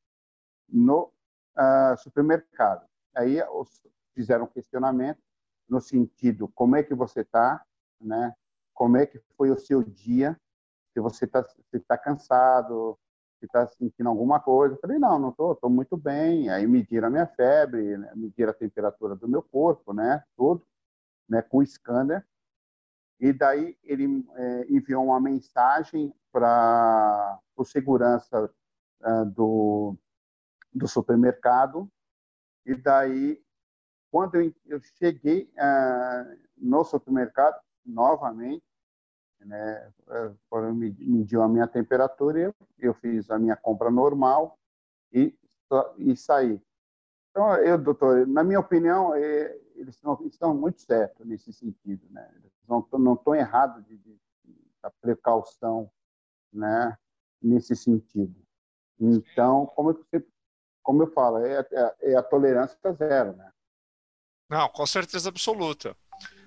no 0.69 1.13
uh, 1.57 1.97
supermercado. 1.99 2.87
Aí 3.15 3.43
os, 3.43 3.81
fizeram 4.15 4.45
um 4.45 4.49
questionamento 4.49 5.21
no 5.69 5.81
sentido, 5.81 6.49
como 6.55 6.77
é 6.77 6.83
que 6.83 6.95
você 6.95 7.21
está, 7.21 7.63
né? 8.01 8.35
Como 8.73 8.97
é 8.97 9.05
que 9.05 9.21
foi 9.37 9.51
o 9.51 9.59
seu 9.59 9.83
dia? 9.83 10.39
Se 10.93 11.01
você 11.01 11.25
está 11.25 11.45
tá 11.87 11.99
cansado, 11.99 12.99
se 13.39 13.47
está 13.47 13.67
sentindo 13.67 14.09
alguma 14.09 14.41
coisa. 14.41 14.75
Eu 14.75 14.81
falei, 14.81 14.99
não, 14.99 15.19
não 15.19 15.31
estou, 15.31 15.53
estou 15.53 15.69
muito 15.69 15.97
bem. 15.97 16.49
Aí 16.49 16.67
mediram 16.67 17.09
a 17.09 17.11
minha 17.11 17.27
febre, 17.27 17.97
né? 17.99 18.13
mediram 18.15 18.51
a 18.51 18.55
temperatura 18.55 19.15
do 19.15 19.29
meu 19.29 19.43
corpo, 19.43 19.93
né? 19.93 20.23
Tudo, 20.37 20.65
né? 21.29 21.43
Com 21.43 21.59
o 21.59 21.67
scanner. 21.67 22.27
E 23.21 23.33
daí 23.33 23.77
ele 23.83 24.25
é, 24.35 24.67
enviou 24.73 25.07
uma 25.07 25.21
mensagem 25.21 26.15
para 26.31 27.39
o 27.57 27.65
segurança 27.65 28.51
é, 29.03 29.25
do, 29.25 29.97
do 30.73 30.87
supermercado. 30.87 31.91
E 32.65 32.75
daí, 32.75 33.43
quando 34.11 34.37
eu, 34.37 34.55
eu 34.67 34.81
cheguei 34.81 35.53
é, 35.57 36.39
no 36.57 36.85
supermercado, 36.85 37.61
novamente, 37.85 38.63
né, 39.41 39.93
foram 40.49 40.75
mediu 40.75 41.43
a 41.43 41.49
minha 41.49 41.67
temperatura, 41.67 42.39
eu, 42.39 42.55
eu 42.79 42.95
fiz 42.95 43.31
a 43.31 43.39
minha 43.39 43.57
compra 43.57 43.91
normal 43.91 44.59
e, 45.13 45.35
e 45.97 46.17
saí. 46.17 46.61
Então, 47.31 47.55
eu, 47.57 47.79
doutor, 47.79 48.27
na 48.27 48.43
minha 48.43 48.59
opinião, 48.59 49.15
é, 49.15 49.57
eles 49.79 49.95
estão, 49.95 50.19
estão 50.27 50.55
muito 50.55 50.81
certos 50.81 51.27
nesse 51.27 51.53
sentido, 51.53 52.07
né? 52.11 52.29
Eles 52.37 52.53
não, 52.69 52.87
não 52.99 53.15
estão 53.15 53.35
errados 53.35 53.85
de, 53.87 53.97
de, 53.97 54.21
da 54.83 54.91
precaução, 54.91 55.91
né? 56.53 56.97
Nesse 57.41 57.77
sentido. 57.77 58.35
Então, 59.01 59.67
como 59.67 59.91
eu, 59.91 60.27
como 60.83 61.03
eu 61.03 61.13
falo, 61.13 61.39
é, 61.39 61.61
é, 61.71 62.13
é 62.13 62.17
a 62.17 62.23
tolerância 62.23 62.93
zero, 62.93 63.37
né? 63.37 63.53
Não, 64.49 64.69
com 64.69 64.87
certeza 64.87 65.29
absoluta. 65.29 65.97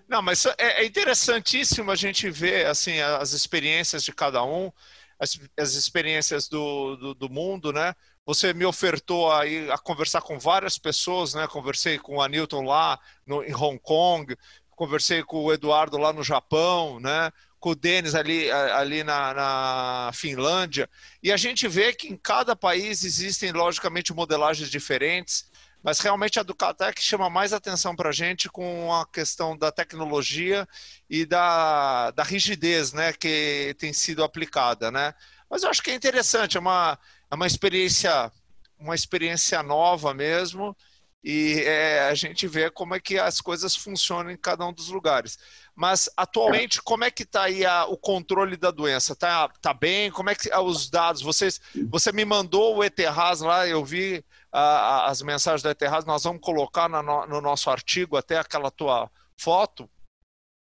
Não, 0.08 0.22
mas 0.22 0.46
é, 0.46 0.56
é 0.58 0.86
interessantíssimo 0.86 1.90
a 1.92 1.96
gente 1.96 2.30
ver 2.30 2.66
assim 2.66 3.00
as 3.00 3.32
experiências 3.32 4.04
de 4.04 4.12
cada 4.12 4.44
um, 4.44 4.70
as, 5.18 5.40
as 5.58 5.76
experiências 5.76 6.50
do, 6.50 6.98
do, 6.98 7.14
do, 7.14 7.30
mundo, 7.30 7.72
né? 7.72 7.96
Você 8.26 8.54
me 8.54 8.66
ofertou 8.66 9.32
a 9.32 9.78
conversar 9.80 10.22
com 10.22 10.38
várias 10.40 10.78
pessoas, 10.78 11.34
né? 11.34 11.48
Conversei 11.48 11.98
com 11.98 12.18
o 12.18 12.22
Anilton 12.22 12.64
lá 12.64 13.00
no, 13.26 13.44
em 13.44 13.54
Hong 13.54 13.80
Kong, 13.80 14.36
conversei 14.70 15.24
com 15.24 15.44
o 15.44 15.52
Eduardo 15.52 15.98
lá 15.98 16.14
no 16.14 16.24
Japão, 16.24 17.00
né? 17.00 17.32
Com 17.60 17.72
o 17.72 17.76
Denis 17.76 18.16
ali, 18.16 18.50
ali 18.52 19.04
na, 19.04 19.34
na 19.34 20.12
Finlândia. 20.14 20.90
E 21.22 21.32
a 21.32 21.38
gente 21.38 21.68
vê 21.68 21.94
que 21.94 22.08
em 22.08 22.18
cada 22.18 22.56
país 22.56 23.04
existem, 23.04 23.52
logicamente, 23.52 24.14
modelagens 24.14 24.70
diferentes 24.70 25.52
mas 25.84 26.00
realmente 26.00 26.40
a 26.40 26.44
Ducatec 26.44 27.02
chama 27.02 27.30
mais 27.30 27.54
atenção 27.54 27.96
para 27.96 28.10
a 28.10 28.14
gente 28.14 28.50
com 28.50 28.94
a 28.94 29.06
questão 29.06 29.58
da 29.58 29.72
tecnologia 29.72 30.68
e 31.10 31.26
da, 31.26 32.12
da 32.12 32.24
rigidez 32.24 32.94
né, 32.94 33.14
que 33.14 33.76
tem 33.80 33.92
sido 33.92 34.24
aplicada. 34.24 34.92
Né? 34.92 35.14
Mas 35.50 35.64
eu 35.64 35.70
acho 35.70 35.82
que 35.82 35.90
é 35.92 35.96
interessante, 35.96 36.56
é 36.56 36.60
uma, 36.60 37.00
é 37.32 37.36
uma 37.36 37.48
experiência 37.48 38.32
uma 38.78 38.96
experiência 38.96 39.62
nova 39.62 40.14
mesmo 40.14 40.76
e 41.24 41.62
é, 41.66 42.10
a 42.10 42.16
gente 42.16 42.48
vê 42.48 42.72
como 42.72 42.96
é 42.96 43.00
que 43.00 43.20
as 43.20 43.40
coisas 43.40 43.76
funcionam 43.76 44.32
em 44.32 44.38
cada 44.38 44.66
um 44.66 44.74
dos 44.74 44.88
lugares. 44.88 45.38
Mas 45.76 46.10
atualmente, 46.18 46.82
como 46.82 47.04
é 47.04 47.12
que 47.12 47.22
está 47.22 47.44
aí 47.44 47.64
a, 47.64 47.86
o 47.86 47.96
controle 47.96 48.58
da 48.58 48.72
doença? 48.72 49.14
Está 49.14 49.48
tá 49.62 49.72
bem? 49.72 50.10
Como 50.10 50.32
é 50.32 50.36
que 50.36 50.50
os 50.54 50.90
dados? 50.90 51.22
Vocês, 51.22 51.62
você 51.90 52.12
me 52.12 52.26
mandou 52.26 52.76
o 52.76 52.84
ETRAS 52.84 53.42
lá, 53.42 53.68
eu 53.68 53.86
vi 53.86 54.26
as 54.52 55.22
mensagens 55.22 55.62
da 55.62 55.72
Eterraz, 55.72 56.04
nós 56.06 56.24
vamos 56.24 56.42
colocar 56.42 56.90
no, 56.90 57.02
no 57.28 57.40
nosso 57.40 57.70
artigo 57.70 58.18
até 58.18 58.38
aquela 58.38 58.70
tua 58.70 59.10
foto, 59.38 59.90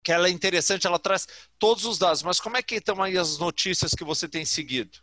que 0.03 0.11
ela 0.11 0.29
é 0.29 0.31
interessante, 0.31 0.87
ela 0.87 0.99
traz 0.99 1.29
todos 1.59 1.85
os 1.85 1.99
dados. 1.99 2.23
Mas 2.23 2.41
como 2.41 2.57
é 2.57 2.63
que 2.63 2.77
estão 2.77 3.03
aí 3.03 3.19
as 3.19 3.39
notícias 3.39 3.93
que 3.93 4.03
você 4.03 4.27
tem 4.27 4.45
seguido? 4.45 4.99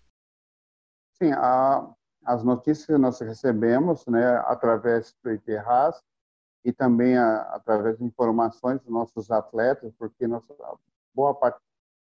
Sim, 1.18 1.32
a, 1.34 1.94
as 2.26 2.44
notícias 2.44 2.86
que 2.86 2.98
nós 2.98 3.20
recebemos, 3.20 4.06
né, 4.06 4.38
através 4.46 5.16
do 5.24 5.32
Eterraz 5.32 6.02
e 6.64 6.74
também 6.74 7.18
a, 7.18 7.42
através 7.56 7.98
de 7.98 8.04
informações 8.04 8.82
dos 8.82 8.92
nossos 8.92 9.32
atletas, 9.32 9.94
porque 9.98 10.28
nossa, 10.28 10.54
boa 11.14 11.34
parte, 11.34 11.60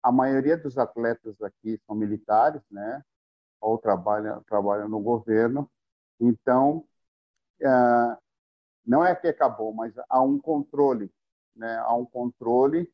a 0.02 0.12
maioria 0.12 0.56
dos 0.56 0.78
atletas 0.78 1.40
aqui 1.42 1.80
são 1.86 1.96
militares, 1.96 2.62
né, 2.70 3.02
ou 3.60 3.78
trabalham, 3.78 4.42
trabalham 4.44 4.88
no 4.88 5.00
governo, 5.00 5.70
então, 6.20 6.84
uh, 7.62 8.16
não 8.84 9.04
é 9.04 9.14
que 9.14 9.28
acabou, 9.28 9.72
mas 9.72 9.94
há 10.08 10.22
um 10.22 10.38
controle, 10.38 11.12
né? 11.54 11.76
Há 11.78 11.94
um 11.94 12.06
controle 12.06 12.90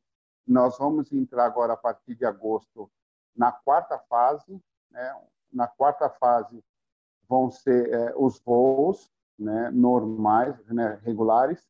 nós 0.47 0.77
vamos 0.77 1.11
entrar 1.13 1.47
agora 1.47 1.73
a 1.73 1.77
partir 1.77 2.15
de 2.15 2.25
agosto 2.27 2.91
na 3.35 3.51
quarta 3.51 3.99
fase, 3.99 4.61
né? 4.91 5.15
Na 5.55 5.69
quarta 5.69 6.11
fase 6.11 6.63
vão 7.29 7.51
ser 7.51 7.93
é, 7.93 8.15
os 8.17 8.41
voos, 8.41 9.11
né, 9.39 9.71
normais, 9.71 10.57
né, 10.67 11.01
regulares, 11.03 11.67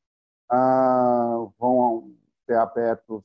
ah, 0.48 1.36
vão 1.58 2.14
ser 2.46 2.56
abertos 2.56 3.22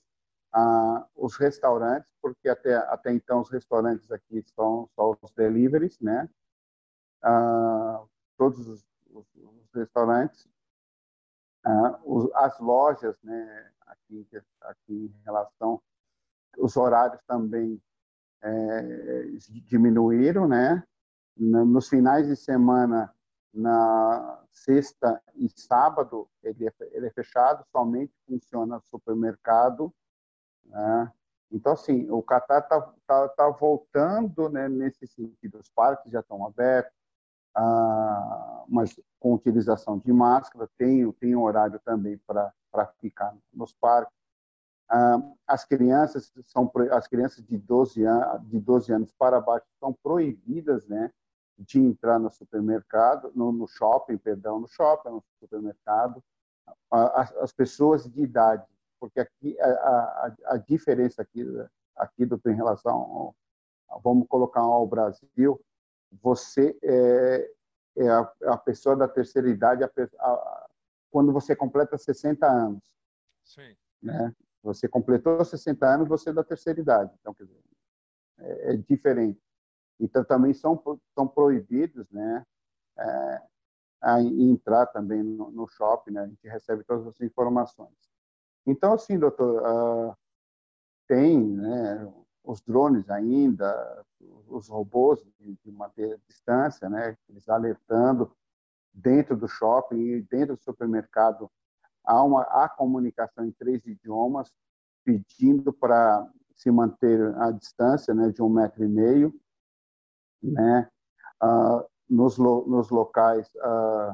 ah, 0.53 1.07
os 1.15 1.35
restaurantes, 1.37 2.11
porque 2.21 2.49
até 2.49 2.75
até 2.75 3.11
então 3.11 3.41
os 3.41 3.49
restaurantes 3.49 4.11
aqui 4.11 4.43
são 4.55 4.89
só 4.95 5.15
os 5.21 5.31
deliveries, 5.33 5.99
né? 5.99 6.29
Ah, 7.21 8.03
todos 8.37 8.67
os, 8.67 8.85
os, 9.11 9.25
os 9.35 9.71
restaurantes, 9.73 10.49
ah, 11.63 11.99
os, 12.03 12.31
as 12.33 12.59
lojas, 12.59 13.15
né? 13.23 13.71
Aqui, 13.85 14.27
aqui 14.61 14.93
em 14.93 15.23
relação, 15.25 15.81
os 16.57 16.77
horários 16.77 17.21
também 17.27 17.81
é, 18.41 19.23
diminuíram, 19.65 20.47
né? 20.47 20.83
Nos 21.37 21.87
finais 21.87 22.27
de 22.27 22.35
semana, 22.35 23.13
na 23.53 24.43
sexta 24.51 25.21
e 25.35 25.49
sábado, 25.49 26.27
ele 26.43 26.67
é, 26.67 26.73
ele 26.91 27.07
é 27.07 27.11
fechado, 27.11 27.65
somente 27.71 28.13
funciona 28.27 28.81
supermercado. 28.81 29.93
Né? 30.65 31.11
Então, 31.51 31.73
assim, 31.73 32.09
o 32.11 32.21
Catar 32.21 32.59
está 32.59 32.81
tá, 33.07 33.29
tá 33.29 33.49
voltando 33.49 34.49
né, 34.49 34.67
nesse 34.67 35.07
sentido. 35.07 35.59
Os 35.59 35.69
parques 35.69 36.11
já 36.11 36.19
estão 36.19 36.45
abertos, 36.45 36.93
ah, 37.55 38.65
mas 38.67 38.99
com 39.19 39.33
utilização 39.33 39.97
de 39.97 40.13
máscara, 40.13 40.69
tem, 40.77 41.11
tem 41.13 41.35
horário 41.35 41.79
também 41.83 42.19
para 42.27 42.53
ficar 42.99 43.35
nos 43.53 43.73
parques. 43.73 44.18
Ah, 44.89 45.21
as 45.45 45.65
crianças 45.65 46.31
são 46.45 46.71
as 46.91 47.07
crianças 47.07 47.45
de 47.45 47.57
12 47.57 48.03
anos, 48.03 48.49
de 48.49 48.59
12 48.59 48.91
anos 48.91 49.11
para 49.11 49.39
baixo 49.39 49.67
são 49.79 49.93
proibidas, 49.93 50.87
né, 50.87 51.11
de 51.57 51.79
entrar 51.79 52.17
no 52.17 52.31
supermercado, 52.31 53.31
no, 53.35 53.51
no 53.51 53.67
shopping, 53.67 54.17
perdão, 54.17 54.59
no 54.59 54.67
shopping, 54.67 55.09
no 55.09 55.23
supermercado. 55.39 56.23
As, 56.91 57.35
as 57.37 57.53
pessoas 57.53 58.09
de 58.09 58.21
idade, 58.21 58.65
porque 58.99 59.19
aqui 59.19 59.59
a, 59.59 59.67
a, 59.67 60.35
a 60.45 60.57
diferença 60.57 61.21
aqui 61.21 61.45
aqui 61.95 62.25
do 62.25 62.39
em 62.45 62.55
relação 62.55 63.35
ao, 63.89 64.01
vamos 64.01 64.27
colocar 64.27 64.61
ao 64.61 64.87
Brasil, 64.87 65.59
você 66.21 66.77
é, 66.81 67.51
é 67.97 68.09
a, 68.09 68.33
a, 68.45 68.57
pessoa 68.57 68.95
da 68.95 69.07
terceira 69.07 69.49
idade 69.49 69.83
a, 69.83 69.89
a, 70.19 70.67
quando 71.11 71.31
você 71.33 71.55
completa 71.55 71.97
60 71.97 72.47
anos. 72.47 72.83
Sim. 73.43 73.75
Né? 74.01 74.33
Você 74.63 74.87
completou 74.87 75.43
60 75.43 75.85
anos, 75.85 76.07
você 76.07 76.29
é 76.29 76.33
da 76.33 76.43
terceira 76.43 76.79
idade. 76.79 77.13
Então, 77.19 77.33
quer 77.33 77.45
dizer, 77.45 77.63
é, 78.39 78.73
é 78.73 78.77
diferente. 78.77 79.41
Então, 79.99 80.23
também 80.23 80.53
são, 80.53 80.81
são 81.13 81.27
proibidos 81.27 82.09
né, 82.09 82.45
é, 82.97 83.41
a 84.01 84.21
entrar 84.21 84.85
também 84.87 85.21
no, 85.21 85.51
no, 85.51 85.67
shopping, 85.67 86.11
né? 86.11 86.21
a 86.21 86.27
gente 86.27 86.47
recebe 86.47 86.83
todas 86.83 87.07
as 87.07 87.19
informações. 87.21 87.93
Então, 88.65 88.93
assim, 88.93 89.17
doutor, 89.17 89.61
uh, 89.61 90.15
tem 91.07 91.39
né, 91.39 92.13
os 92.43 92.61
drones 92.61 93.09
ainda, 93.09 94.05
os 94.47 94.67
robôs 94.67 95.21
de, 95.39 95.55
de 95.63 95.71
manter 95.71 96.13
a 96.13 96.19
distância, 96.27 96.89
né, 96.89 97.17
eles 97.27 97.49
alertando 97.49 98.31
dentro 98.93 99.35
do 99.35 99.47
shopping 99.47 99.97
e 99.97 100.21
dentro 100.21 100.55
do 100.55 100.61
supermercado 100.61 101.49
há 102.09 102.23
uma 102.23 102.41
há 102.41 102.67
comunicação 102.67 103.45
em 103.45 103.51
três 103.51 103.85
idiomas 103.85 104.51
pedindo 105.05 105.71
para 105.71 106.27
se 106.55 106.71
manter 106.71 107.21
a 107.37 107.51
distância 107.51 108.13
né, 108.13 108.29
de 108.29 108.41
um 108.41 108.49
metro 108.49 108.83
e 108.83 108.87
meio, 108.87 109.33
né, 110.41 110.89
uh, 111.41 111.87
nos, 112.09 112.37
lo, 112.37 112.65
nos 112.67 112.89
locais 112.89 113.47
uh, 113.55 114.13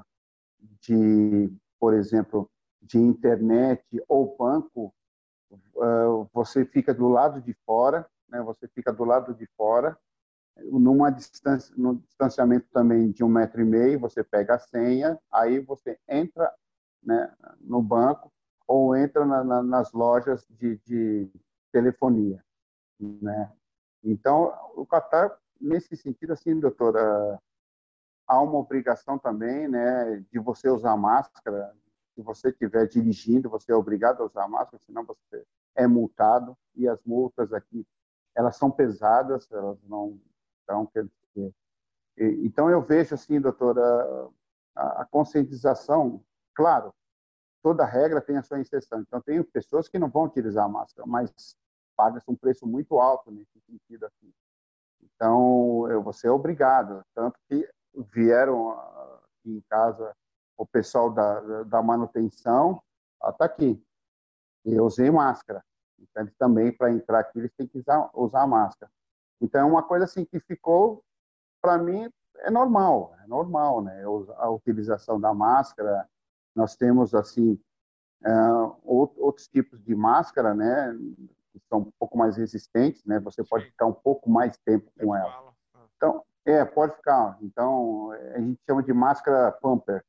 de, 0.82 1.52
por 1.80 1.94
exemplo, 1.94 2.50
de 2.82 3.00
internet 3.00 3.84
ou 4.08 4.36
banco, 4.38 4.94
uh, 5.50 6.30
você 6.34 6.66
fica 6.66 6.94
do 6.94 7.08
lado 7.08 7.42
de 7.42 7.54
fora, 7.66 8.06
né, 8.28 8.42
você 8.42 8.68
fica 8.68 8.92
do 8.92 9.06
lado 9.06 9.34
de 9.34 9.48
fora, 9.58 9.98
numa 10.58 11.10
distância, 11.10 11.74
no 11.78 11.96
distanciamento 11.96 12.68
também 12.72 13.12
de 13.12 13.24
um 13.24 13.30
metro 13.30 13.62
e 13.62 13.66
meio, 13.66 14.00
você 14.00 14.24
pega 14.24 14.56
a 14.56 14.60
senha, 14.60 15.20
aí 15.32 15.60
você 15.60 15.98
entra 16.08 16.54
né, 17.06 17.34
no 17.62 17.82
banco 17.82 18.32
ou 18.68 18.96
entra 18.96 19.26
na, 19.26 19.44
na, 19.44 19.64
nas 19.64 19.92
lojas 19.92 20.46
de, 20.50 20.78
de, 20.86 21.30
telefonia, 21.72 22.44
né? 23.00 23.52
Então, 24.04 24.54
o 24.76 24.86
Qatar, 24.86 25.38
nesse 25.60 25.96
sentido, 25.98 26.32
assim, 26.32 26.58
doutora, 26.58 27.40
há 28.26 28.42
uma 28.42 28.58
obrigação 28.58 29.20
também, 29.20 29.68
né, 29.68 30.24
de 30.32 30.40
você 30.40 30.70
usar 30.70 30.96
máscara. 30.96 31.76
Se 32.14 32.22
você 32.22 32.50
estiver 32.50 32.88
dirigindo, 32.88 33.50
você 33.50 33.72
é 33.72 33.76
obrigado 33.76 34.22
a 34.22 34.26
usar 34.26 34.48
máscara, 34.48 34.82
senão 34.86 35.04
você 35.04 35.46
é 35.76 35.86
multado. 35.86 36.58
E 36.76 36.88
as 36.88 37.04
multas 37.04 37.52
aqui, 37.52 37.86
elas 38.34 38.56
são 38.56 38.72
pesadas, 38.72 39.52
elas 39.52 39.78
não 39.84 40.18
então, 40.66 40.86
quer 40.88 41.06
dizer, 41.36 41.54
então 42.18 42.70
eu 42.70 42.82
vejo 42.82 43.14
assim, 43.14 43.40
doutora, 43.40 44.30
a, 44.76 45.06
conscientização, 45.06 46.24
claro, 46.56 46.94
toda 47.62 47.86
regra 47.86 48.22
tem 48.22 48.38
a 48.38 48.44
sua 48.44 48.60
exceção. 48.60 49.02
Então, 49.02 49.22
tem 49.22 49.42
pessoas 49.44 49.88
que 49.88 50.00
não 50.00 50.10
vão 50.10 50.24
utilizar 50.24 50.66
a 50.66 50.70
máscara, 50.70 51.08
mas 51.08 51.32
paga-se 51.96 52.30
um 52.30 52.36
preço 52.36 52.66
muito 52.66 53.00
alto 53.00 53.32
nesse 53.32 53.60
sentido 53.62 54.06
aqui. 54.06 54.34
Então, 55.02 55.90
eu 55.90 56.02
vou 56.02 56.14
ser 56.14 56.30
obrigado. 56.30 57.04
Tanto 57.14 57.40
que 57.48 57.68
vieram 58.14 58.72
aqui 58.72 59.58
em 59.58 59.62
casa 59.70 60.16
o 60.58 60.66
pessoal 60.66 61.12
da, 61.12 61.64
da 61.64 61.82
manutenção, 61.82 62.82
está 63.28 63.46
aqui. 63.46 63.84
Eu 64.64 64.86
usei 64.86 65.12
máscara. 65.12 65.64
Então, 66.00 66.28
também, 66.38 66.72
para 66.72 66.92
entrar 66.92 67.20
aqui, 67.20 67.40
eles 67.40 67.52
têm 67.58 67.68
que 67.68 67.80
usar, 67.80 68.10
usar 68.14 68.48
máscara. 68.48 68.92
Então, 69.42 69.62
é 69.62 69.66
uma 69.66 69.84
coisa 69.84 70.06
assim 70.06 70.26
que 70.26 70.40
ficou, 70.40 71.04
para 71.62 71.78
mim, 71.78 72.10
é 72.40 72.50
normal, 72.50 73.16
é 73.24 73.28
normal, 73.28 73.82
né? 73.82 74.04
A 74.38 74.50
utilização 74.50 75.20
da 75.20 75.34
máscara, 75.34 76.08
nós 76.56 76.76
temos, 76.76 77.14
assim, 77.14 77.60
é, 78.26 78.32
outros 78.84 79.48
tipos 79.48 79.84
de 79.84 79.94
máscara, 79.94 80.54
né? 80.54 80.98
Que 81.52 81.60
são 81.70 81.80
um 81.80 81.92
pouco 82.00 82.18
mais 82.18 82.38
resistentes, 82.38 83.04
né? 83.06 83.20
Você 83.20 83.44
pode 83.44 83.66
ficar 83.66 83.86
um 83.86 83.94
pouco 83.94 84.30
mais 84.30 84.58
tempo 84.58 84.92
com 85.00 85.16
ela. 85.16 85.54
Ah. 85.74 85.86
Então, 85.96 86.24
é, 86.46 86.64
pode 86.64 86.96
ficar. 86.96 87.38
Então, 87.42 88.12
a 88.12 88.40
gente 88.40 88.60
chama 88.66 88.82
de 88.82 88.94
máscara 88.94 89.52
pumper. 89.52 90.04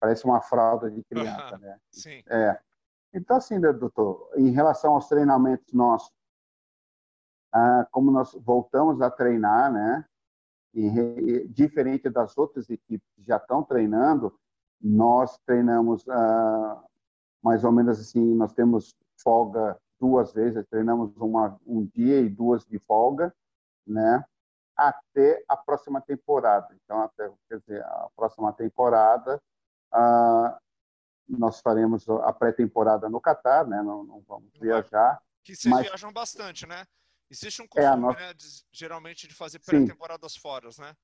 Parece 0.00 0.24
uma 0.24 0.40
fralda 0.40 0.90
de 0.90 1.02
criança, 1.04 1.56
né? 1.58 1.78
Sim. 1.90 2.22
É. 2.28 2.58
Então, 3.14 3.36
assim, 3.36 3.58
né, 3.58 3.72
doutor, 3.72 4.30
em 4.36 4.50
relação 4.50 4.94
aos 4.94 5.08
treinamentos 5.08 5.72
nossos, 5.72 6.12
ah, 7.52 7.86
como 7.90 8.10
nós 8.10 8.34
voltamos 8.34 9.00
a 9.00 9.10
treinar, 9.10 9.72
né? 9.72 10.04
E, 10.74 10.86
e, 10.86 11.48
diferente 11.48 12.10
das 12.10 12.36
outras 12.36 12.68
equipes 12.68 13.08
que 13.14 13.22
já 13.22 13.38
estão 13.38 13.62
treinando, 13.62 14.38
nós 14.80 15.38
treinamos 15.46 16.08
ah, 16.08 16.82
mais 17.42 17.64
ou 17.64 17.72
menos 17.72 18.00
assim, 18.00 18.34
nós 18.34 18.52
temos 18.52 18.96
folga 19.22 19.78
duas 20.00 20.32
vezes, 20.32 20.66
treinamos 20.68 21.16
uma, 21.16 21.58
um 21.66 21.84
dia 21.86 22.20
e 22.20 22.28
duas 22.28 22.64
de 22.66 22.78
folga, 22.78 23.34
né? 23.86 24.24
Até 24.76 25.42
a 25.48 25.56
próxima 25.56 26.00
temporada. 26.00 26.76
Então, 26.84 27.00
até, 27.02 27.30
quer 27.48 27.60
dizer, 27.60 27.82
a 27.82 28.08
próxima 28.14 28.52
temporada, 28.52 29.40
ah, 29.92 30.58
nós 31.28 31.60
faremos 31.60 32.08
a 32.08 32.32
pré-temporada 32.32 33.08
no 33.08 33.20
Catar, 33.20 33.66
né? 33.66 33.82
Não, 33.82 34.04
não 34.04 34.20
vamos 34.26 34.52
viajar. 34.60 35.20
Que 35.42 35.54
vocês 35.54 35.72
mas... 35.72 35.86
viajam 35.86 36.12
bastante, 36.12 36.66
né? 36.66 36.84
Existe 37.30 37.62
um 37.62 37.64
é, 37.64 37.68
costume, 37.68 37.86
é, 37.86 37.96
nós... 37.96 38.16
né, 38.16 38.34
de, 38.34 38.46
geralmente, 38.70 39.26
de 39.26 39.34
fazer 39.34 39.58
pré-temporadas 39.60 40.36
fora, 40.36 40.68
né? 40.78 40.94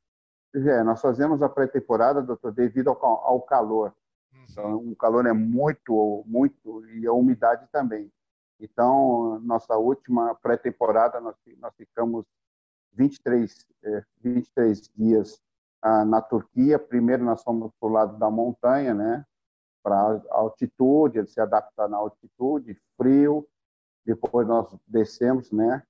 É, 0.55 0.83
nós 0.83 1.01
fazemos 1.01 1.43
a 1.43 1.49
pré-temporada, 1.49 2.23
doutor, 2.23 2.53
devido 2.53 2.91
ao, 2.91 3.05
ao 3.05 3.41
calor. 3.43 3.95
Uhum. 4.33 4.45
Então, 4.51 4.77
o 4.77 4.97
calor 4.97 5.27
é 5.27 5.33
muito, 5.33 6.23
muito, 6.27 6.87
e 6.88 7.07
a 7.07 7.12
umidade 7.12 7.67
também. 7.73 8.12
Então, 8.61 9.41
nossa 9.41 9.77
última 9.77 10.35
pré-temporada, 10.37 11.21
nós, 11.21 11.35
nós 11.59 11.75
ficamos 11.75 12.27
23, 12.93 13.67
é, 13.83 14.05
23 14.21 14.91
dias 14.95 15.41
ah, 15.81 16.05
na 16.05 16.21
Turquia. 16.21 16.79
Primeiro, 16.79 17.25
nós 17.25 17.43
fomos 17.43 17.73
para 17.81 17.88
o 17.88 17.93
lado 17.93 18.19
da 18.19 18.31
montanha, 18.31 18.95
né? 18.95 19.25
Para 19.83 20.23
altitude, 20.31 21.27
se 21.27 21.41
adaptar 21.41 21.88
na 21.88 21.97
altitude, 21.97 22.79
frio. 22.97 23.49
Depois, 24.05 24.47
nós 24.47 24.69
descemos, 24.87 25.51
né? 25.51 25.83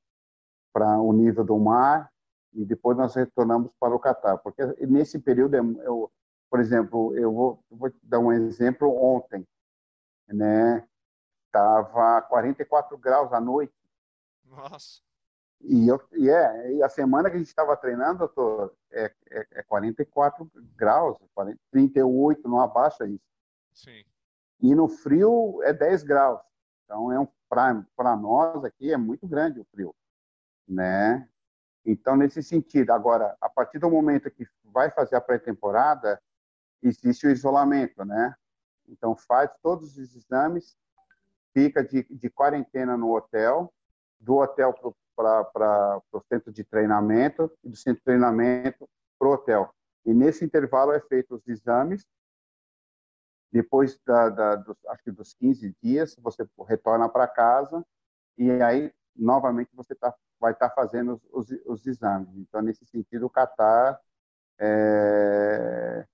para 0.73 0.99
o 0.99 1.13
nível 1.13 1.45
do 1.45 1.59
mar 1.59 2.11
e 2.53 2.65
depois 2.65 2.97
nós 2.97 3.15
retornamos 3.15 3.73
para 3.79 3.95
o 3.95 3.99
Catar. 3.99 4.39
Porque 4.39 4.63
nesse 4.87 5.19
período, 5.19 5.57
eu, 5.57 6.11
por 6.51 6.61
exemplo, 6.61 7.17
eu 7.17 7.33
vou, 7.33 7.65
eu 7.71 7.77
vou 7.77 7.93
dar 8.03 8.19
um 8.19 8.33
exemplo 8.33 8.95
ontem, 9.03 9.47
né? 10.29 10.87
estava 11.47 12.23
44 12.23 12.97
graus 12.97 13.33
à 13.33 13.41
noite. 13.41 13.75
Nossa. 14.45 15.03
E, 15.61 15.87
eu, 15.87 16.01
e, 16.15 16.29
é, 16.29 16.73
e 16.73 16.83
a 16.83 16.89
semana 16.89 17.31
que 17.31 17.37
a 17.37 17.39
gente 17.39 17.49
estava 17.49 17.77
treinando, 17.77 18.19
doutor, 18.19 18.75
é, 18.91 19.13
é, 19.31 19.47
é 19.53 19.63
44 19.63 20.51
graus, 20.75 21.17
40, 21.35 21.59
38, 21.71 22.49
não 22.49 22.61
abaixa 22.61 23.07
isso. 23.07 23.25
Sim. 23.73 24.03
E 24.61 24.75
no 24.75 24.89
frio 24.89 25.63
é 25.63 25.73
10 25.73 26.03
graus. 26.03 26.41
Então, 26.85 27.13
é 27.13 27.21
um, 27.21 27.29
para 27.49 28.17
nós 28.17 28.65
aqui, 28.65 28.93
é 28.93 28.97
muito 28.97 29.27
grande 29.29 29.61
o 29.61 29.65
frio. 29.65 29.95
Né? 30.67 31.29
Então, 31.85 32.17
nesse 32.17 32.43
sentido, 32.43 32.91
agora, 32.91 33.37
a 33.41 33.49
partir 33.49 33.79
do 33.79 33.91
momento 33.91 34.31
que 34.31 34.47
vai 34.65 34.91
fazer 34.91 35.17
a 35.17 35.21
pré-temporada, 35.21 36.21
existe 36.83 37.27
o 37.27 37.31
isolamento, 37.31 38.05
né? 38.05 38.35
Então, 38.89 39.17
faz 39.17 39.51
todos 39.63 39.97
os 39.97 40.15
exames, 40.15 40.77
fica 41.53 41.83
de, 41.83 42.05
de 42.05 42.31
quarentena 42.31 42.97
no 42.97 43.15
hotel, 43.15 43.73
do 44.21 44.37
hotel 44.37 44.73
para 45.15 46.01
o 46.13 46.21
centro 46.29 46.53
de 46.53 46.65
treinamento 46.65 47.51
e 47.65 47.69
do 47.69 47.77
centro 47.77 47.99
de 47.99 48.05
treinamento 48.05 48.89
para 49.19 49.29
o 49.29 49.33
hotel. 49.33 49.75
E 50.05 50.15
nesse 50.15 50.45
intervalo 50.45 50.93
é 50.93 51.01
feito 51.01 51.35
os 51.35 51.47
exames. 51.47 52.07
Depois 53.51 54.01
da, 54.07 54.29
da, 54.31 54.57
dos, 54.57 54.77
acho 54.87 55.03
que 55.05 55.11
dos 55.11 55.35
15 55.35 55.77
dias, 55.83 56.17
você 56.21 56.49
retorna 56.67 57.09
para 57.09 57.29
casa 57.29 57.85
e 58.39 58.51
aí 58.51 58.93
novamente 59.17 59.71
você 59.75 59.95
tá, 59.95 60.15
vai 60.41 60.53
estar 60.53 60.69
tá 60.69 60.75
fazendo 60.75 61.21
os, 61.33 61.51
os, 61.51 61.61
os, 61.67 61.87
exames. 61.87 62.35
Então, 62.37 62.63
nesse 62.63 62.85
sentido, 62.87 63.27
o 63.27 63.31
Catar 63.31 64.01
é, 64.59 66.07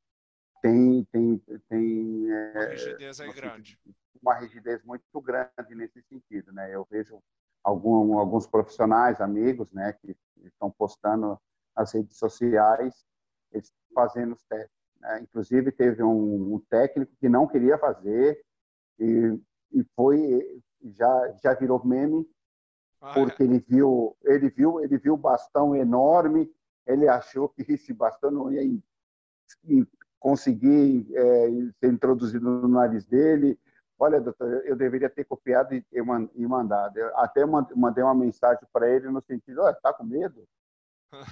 tem, 0.63 1.05
tem, 1.13 1.39
tem 1.69 2.31
é, 2.31 2.53
uma 2.55 2.65
rigidez 2.67 3.21
aí 3.21 3.33
grande. 3.33 3.81
Uma 4.21 4.35
rigidez 4.35 4.83
muito 4.83 5.21
grande 5.21 5.75
nesse 5.75 6.03
sentido. 6.03 6.53
Né? 6.53 6.75
Eu 6.75 6.87
vejo 6.91 7.23
algum, 7.63 8.19
alguns 8.19 8.47
profissionais, 8.47 9.21
amigos, 9.21 9.73
né, 9.73 9.93
que 9.93 10.17
estão 10.45 10.71
postando 10.71 11.39
nas 11.77 11.93
redes 11.93 12.17
sociais, 12.17 13.05
eles 13.53 13.73
fazendo 13.95 14.33
os 14.35 14.43
testes. 14.45 14.77
Né? 15.01 15.21
Inclusive, 15.21 15.71
teve 15.71 16.03
um, 16.03 16.55
um, 16.55 16.61
técnico 16.69 17.15
que 17.21 17.29
não 17.29 17.47
queria 17.47 17.79
fazer 17.79 18.45
e, 18.99 19.39
e 19.73 19.85
foi 19.95 20.63
já 20.83 21.37
já 21.43 21.55
virou 21.55 21.85
meme 21.85 22.29
ah, 23.01 23.15
porque 23.15 23.43
é. 23.43 23.47
ele 23.47 23.59
viu 23.59 24.17
ele 24.25 24.49
viu 24.49 24.81
ele 24.81 24.99
viu 24.99 25.15
o 25.15 25.19
bastão 25.19 25.75
enorme 25.75 26.53
ele 26.87 27.09
achou 27.09 27.49
que 27.49 27.65
esse 27.73 27.93
bastão 27.93 28.31
não 28.31 28.53
ia 28.53 28.63
conseguir 30.19 31.07
é, 31.15 31.49
ser 31.81 31.93
introduzido 31.93 32.45
no 32.45 32.69
nariz 32.69 33.07
dele 33.07 33.59
olha, 33.99 34.21
doutor, 34.21 34.65
eu 34.65 34.77
deveria 34.77 35.11
ter 35.11 35.25
copiado 35.25 35.75
e 35.75 36.47
mandado. 36.47 36.97
Eu 36.99 37.17
até 37.19 37.45
mandei 37.45 38.05
uma 38.05 38.15
mensagem 38.15 38.63
para 38.73 38.89
ele 38.89 39.11
no 39.11 39.21
sentido, 39.21 39.63
olha, 39.63 39.73
está 39.73 39.93
com 39.93 40.05
medo? 40.05 40.47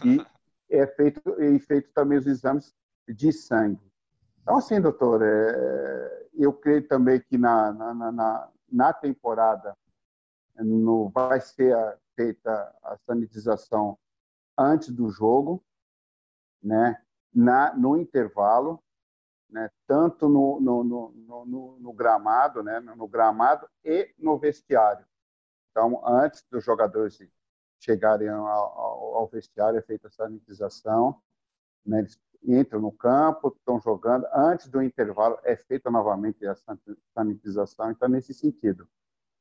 E 0.04 0.26
é 0.68 0.86
feito, 0.86 1.40
e 1.40 1.58
feito 1.60 1.90
também 1.92 2.18
os 2.18 2.26
exames 2.26 2.74
de 3.08 3.32
sangue. 3.32 3.92
Então, 4.42 4.56
assim, 4.56 4.80
doutor, 4.80 5.22
é, 5.22 6.28
eu 6.34 6.52
creio 6.52 6.86
também 6.88 7.20
que 7.20 7.38
na, 7.38 7.72
na, 7.72 8.12
na, 8.12 8.48
na 8.70 8.92
temporada 8.92 9.76
no, 10.58 11.08
vai 11.10 11.40
ser 11.40 11.76
feita 12.14 12.50
a 12.82 12.96
sanitização 13.06 13.98
antes 14.56 14.90
do 14.90 15.08
jogo, 15.10 15.64
né? 16.62 17.00
Na, 17.32 17.74
no 17.74 17.96
intervalo, 17.96 18.82
né? 19.50 19.70
tanto 19.86 20.28
no, 20.28 20.60
no, 20.60 20.84
no, 20.84 21.78
no, 21.78 21.92
gramado, 21.92 22.62
né? 22.62 22.80
no 22.80 23.06
gramado 23.06 23.68
e 23.84 24.14
no 24.18 24.38
vestiário. 24.38 25.04
Então, 25.70 26.02
antes 26.06 26.42
dos 26.50 26.64
jogadores 26.64 27.18
chegarem 27.78 28.28
ao, 28.28 28.46
ao 28.46 29.28
vestiário, 29.28 29.78
é 29.78 29.82
feita 29.82 30.08
a 30.08 30.10
sanitização, 30.10 31.20
né? 31.84 31.98
eles 31.98 32.18
entram 32.42 32.80
no 32.80 32.92
campo, 32.92 33.48
estão 33.48 33.80
jogando, 33.80 34.26
antes 34.32 34.68
do 34.68 34.82
intervalo 34.82 35.38
é 35.42 35.56
feita 35.56 35.90
novamente 35.90 36.46
a 36.46 36.54
sanitização, 37.14 37.90
então, 37.90 38.08
nesse 38.08 38.32
sentido. 38.32 38.88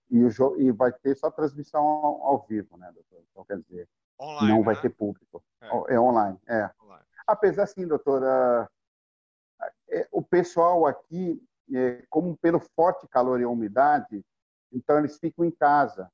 E, 0.09 0.23
o 0.23 0.57
e 0.57 0.71
vai 0.71 0.91
ter 0.91 1.15
só 1.15 1.31
transmissão 1.31 1.81
ao, 1.81 2.21
ao 2.23 2.45
vivo, 2.45 2.77
né, 2.77 2.91
doutor? 2.93 3.23
Então, 3.31 3.43
quer 3.45 3.59
dizer, 3.59 3.89
online, 4.21 4.47
não 4.47 4.63
vai 4.63 4.75
né? 4.75 4.81
ter 4.81 4.89
público. 4.89 5.43
É, 5.61 5.95
é 5.95 5.99
online, 5.99 6.39
é. 6.47 6.69
Online. 6.81 7.05
Apesar, 7.25 7.63
assim, 7.63 7.87
doutora, 7.87 8.69
é, 9.89 10.07
o 10.11 10.21
pessoal 10.21 10.85
aqui, 10.85 11.41
é, 11.73 12.05
como 12.09 12.37
pelo 12.37 12.59
forte 12.59 13.07
calor 13.07 13.39
e 13.39 13.45
umidade, 13.45 14.23
então 14.71 14.99
eles 14.99 15.17
ficam 15.17 15.43
em 15.45 15.51
casa. 15.51 16.11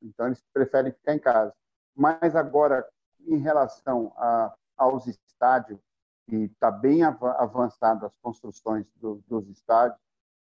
Então 0.00 0.26
eles 0.26 0.42
preferem 0.52 0.92
ficar 0.92 1.14
em 1.14 1.18
casa. 1.18 1.54
Mas 1.94 2.34
agora, 2.34 2.86
em 3.20 3.36
relação 3.36 4.12
a, 4.16 4.54
aos 4.76 5.06
estádios, 5.06 5.78
que 6.26 6.36
está 6.44 6.70
bem 6.70 7.02
avançado 7.02 8.06
as 8.06 8.16
construções 8.20 8.86
do, 8.96 9.22
dos 9.26 9.48
estádios, 9.48 10.00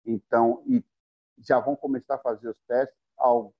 então 0.05 0.63
e 0.65 0.83
já 1.37 1.59
vão 1.59 1.75
começar 1.75 2.15
a 2.15 2.19
fazer 2.19 2.49
os 2.49 2.59
testes. 2.67 2.97
Ao, 3.17 3.53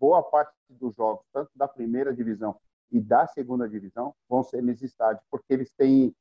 boa 0.00 0.22
parte 0.22 0.54
dos 0.68 0.94
jogos, 0.94 1.24
tanto 1.32 1.50
da 1.54 1.68
primeira 1.68 2.14
divisão 2.14 2.58
e 2.90 3.00
da 3.00 3.26
segunda 3.26 3.68
divisão, 3.68 4.14
vão 4.28 4.42
ser 4.42 4.62
nesses 4.62 4.90
estádios, 4.90 5.24
porque 5.30 5.52
eles 5.52 5.72
têm 5.74 6.14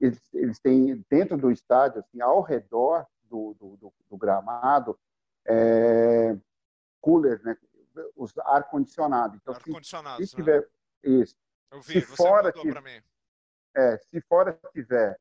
eles, 0.00 0.34
eles 0.34 0.58
têm 0.58 1.04
dentro 1.08 1.36
do 1.38 1.50
estádio, 1.50 2.00
assim, 2.00 2.20
ao 2.20 2.42
redor 2.42 3.06
do, 3.22 3.54
do, 3.54 3.76
do, 3.76 3.92
do 4.10 4.16
gramado, 4.16 4.98
é, 5.46 6.36
coolers, 7.00 7.42
né? 7.42 7.56
Os 8.14 8.36
ar 8.38 8.68
condicionado. 8.68 9.36
Então, 9.36 9.54
ar 9.54 9.62
condicionado. 9.62 10.18
Se, 10.18 10.26
se, 10.28 10.36
tiver 10.36 10.60
né? 10.60 10.66
isso. 11.02 11.36
Eu 11.70 11.80
vi, 11.80 11.94
se 11.94 12.02
fora 12.02 12.52
tiver, 12.52 13.04
é, 13.74 13.98
se 13.98 14.20
fora 14.22 14.58
tiver 14.72 15.18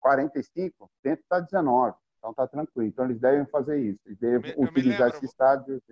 45, 0.00 0.90
dentro 1.02 1.22
está 1.22 1.40
19. 1.40 1.96
Então 2.24 2.30
está 2.30 2.46
tranquilo. 2.46 2.88
Então 2.88 3.04
eles 3.04 3.20
devem 3.20 3.44
fazer 3.46 3.78
isso. 3.78 4.00
Eles 4.06 4.18
devem 4.18 4.52
eu 4.52 4.62
utilizar 4.62 5.08
esse 5.10 5.26
estádio. 5.26 5.82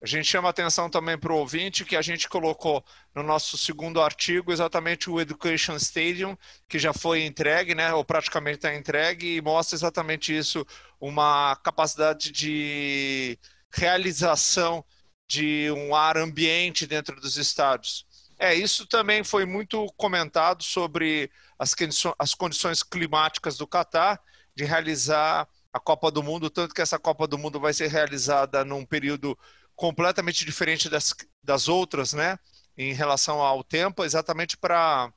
A 0.00 0.06
gente 0.06 0.26
chama 0.26 0.48
atenção 0.48 0.88
também 0.88 1.18
para 1.18 1.32
o 1.32 1.38
ouvinte 1.38 1.84
que 1.84 1.96
a 1.96 2.02
gente 2.02 2.28
colocou 2.28 2.84
no 3.12 3.22
nosso 3.22 3.58
segundo 3.58 4.00
artigo 4.00 4.52
exatamente 4.52 5.10
o 5.10 5.20
Education 5.20 5.74
Stadium, 5.76 6.36
que 6.68 6.78
já 6.78 6.92
foi 6.92 7.24
entregue, 7.24 7.74
né, 7.74 7.92
ou 7.94 8.04
praticamente 8.04 8.58
está 8.58 8.74
entregue, 8.74 9.36
e 9.36 9.40
mostra 9.40 9.74
exatamente 9.74 10.36
isso, 10.36 10.64
uma 11.00 11.56
capacidade 11.56 12.30
de 12.30 13.38
realização 13.72 14.84
de 15.26 15.70
um 15.72 15.94
ar 15.94 16.18
ambiente 16.18 16.86
dentro 16.86 17.18
dos 17.18 17.38
estádios. 17.38 18.06
É, 18.38 18.54
isso 18.54 18.86
também 18.86 19.24
foi 19.24 19.46
muito 19.46 19.86
comentado 19.96 20.62
sobre 20.62 21.30
as, 21.58 21.74
as 22.18 22.34
condições 22.34 22.82
climáticas 22.82 23.56
do 23.56 23.66
Catar, 23.66 24.20
de 24.54 24.64
realizar 24.64 25.48
a 25.76 25.80
Copa 25.80 26.10
do 26.10 26.22
Mundo, 26.22 26.48
tanto 26.48 26.74
que 26.74 26.80
essa 26.80 26.98
Copa 26.98 27.26
do 27.26 27.36
Mundo 27.36 27.60
vai 27.60 27.72
ser 27.74 27.88
realizada 27.88 28.64
num 28.64 28.84
período 28.84 29.38
completamente 29.74 30.44
diferente 30.44 30.88
das, 30.88 31.14
das 31.44 31.68
outras, 31.68 32.14
né? 32.14 32.38
Em 32.78 32.94
relação 32.94 33.40
ao 33.42 33.62
tempo, 33.62 34.02
exatamente 34.02 34.56
para 34.56 35.12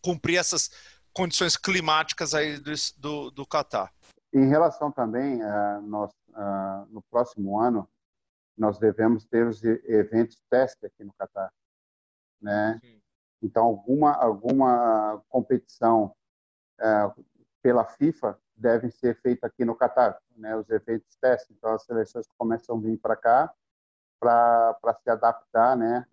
cumprir 0.00 0.38
essas 0.38 0.70
condições 1.12 1.56
climáticas 1.56 2.34
aí 2.34 2.58
do, 2.58 2.72
do, 2.98 3.30
do 3.32 3.46
Catar. 3.46 3.92
Em 4.32 4.48
relação 4.48 4.92
também, 4.92 5.42
uh, 5.42 5.82
nós, 5.82 6.12
uh, 6.30 6.86
no 6.90 7.02
próximo 7.10 7.58
ano, 7.58 7.88
nós 8.56 8.78
devemos 8.78 9.24
ter 9.24 9.46
os 9.46 9.62
eventos 9.64 10.40
teste 10.48 10.86
aqui 10.86 11.02
no 11.02 11.12
Catar, 11.14 11.52
né? 12.40 12.78
Sim. 12.80 13.00
Então, 13.42 13.64
alguma, 13.64 14.12
alguma 14.12 15.22
competição 15.28 16.14
uh, 16.80 17.24
pela 17.60 17.84
FIFA 17.84 18.38
devem 18.56 18.90
ser 18.90 19.20
feita 19.20 19.46
aqui 19.46 19.64
no 19.64 19.74
Catar, 19.74 20.18
né? 20.36 20.56
Os 20.56 20.68
eventos 20.70 21.16
teste. 21.20 21.52
Então, 21.52 21.72
as 21.72 21.84
seleções 21.84 22.26
começam 22.38 22.76
a 22.76 22.80
vir 22.80 22.98
para 22.98 23.16
cá 23.16 23.52
para 24.20 24.94
se 25.02 25.10
adaptar, 25.10 25.76
né? 25.76 26.06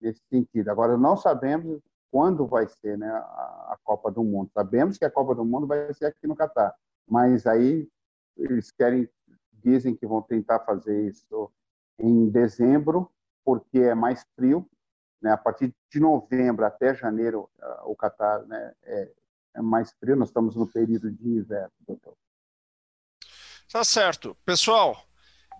Nesse 0.00 0.22
sentido. 0.28 0.68
Agora, 0.68 0.96
não 0.96 1.16
sabemos 1.16 1.82
quando 2.10 2.46
vai 2.46 2.66
ser, 2.68 2.96
né? 2.98 3.10
A, 3.10 3.72
a, 3.72 3.78
Copa 3.82 4.10
do 4.10 4.22
Mundo. 4.22 4.50
Sabemos 4.52 4.98
que 4.98 5.04
a 5.04 5.10
Copa 5.10 5.34
do 5.34 5.44
Mundo 5.44 5.66
vai 5.66 5.92
ser 5.94 6.06
aqui 6.06 6.26
no 6.26 6.36
Catar, 6.36 6.74
mas 7.08 7.46
aí 7.46 7.88
eles 8.36 8.70
querem, 8.70 9.08
dizem 9.52 9.96
que 9.96 10.06
vão 10.06 10.22
tentar 10.22 10.60
fazer 10.60 11.06
isso 11.06 11.50
em 11.98 12.28
dezembro, 12.28 13.10
porque 13.44 13.78
é 13.78 13.94
mais 13.94 14.24
frio, 14.36 14.68
né? 15.20 15.32
A 15.32 15.36
partir 15.36 15.74
de 15.90 15.98
novembro 15.98 16.64
até 16.64 16.94
janeiro, 16.94 17.48
o 17.84 17.96
Catar, 17.96 18.44
né? 18.46 18.74
É, 18.82 19.12
é 19.56 19.62
mais 19.62 19.92
frio. 19.98 20.16
Nós 20.16 20.28
estamos 20.28 20.54
no 20.54 20.66
período 20.66 21.10
de 21.10 21.28
inverno, 21.28 21.72
doutor. 21.86 22.14
Tá 23.70 23.82
certo. 23.82 24.36
Pessoal, 24.44 25.04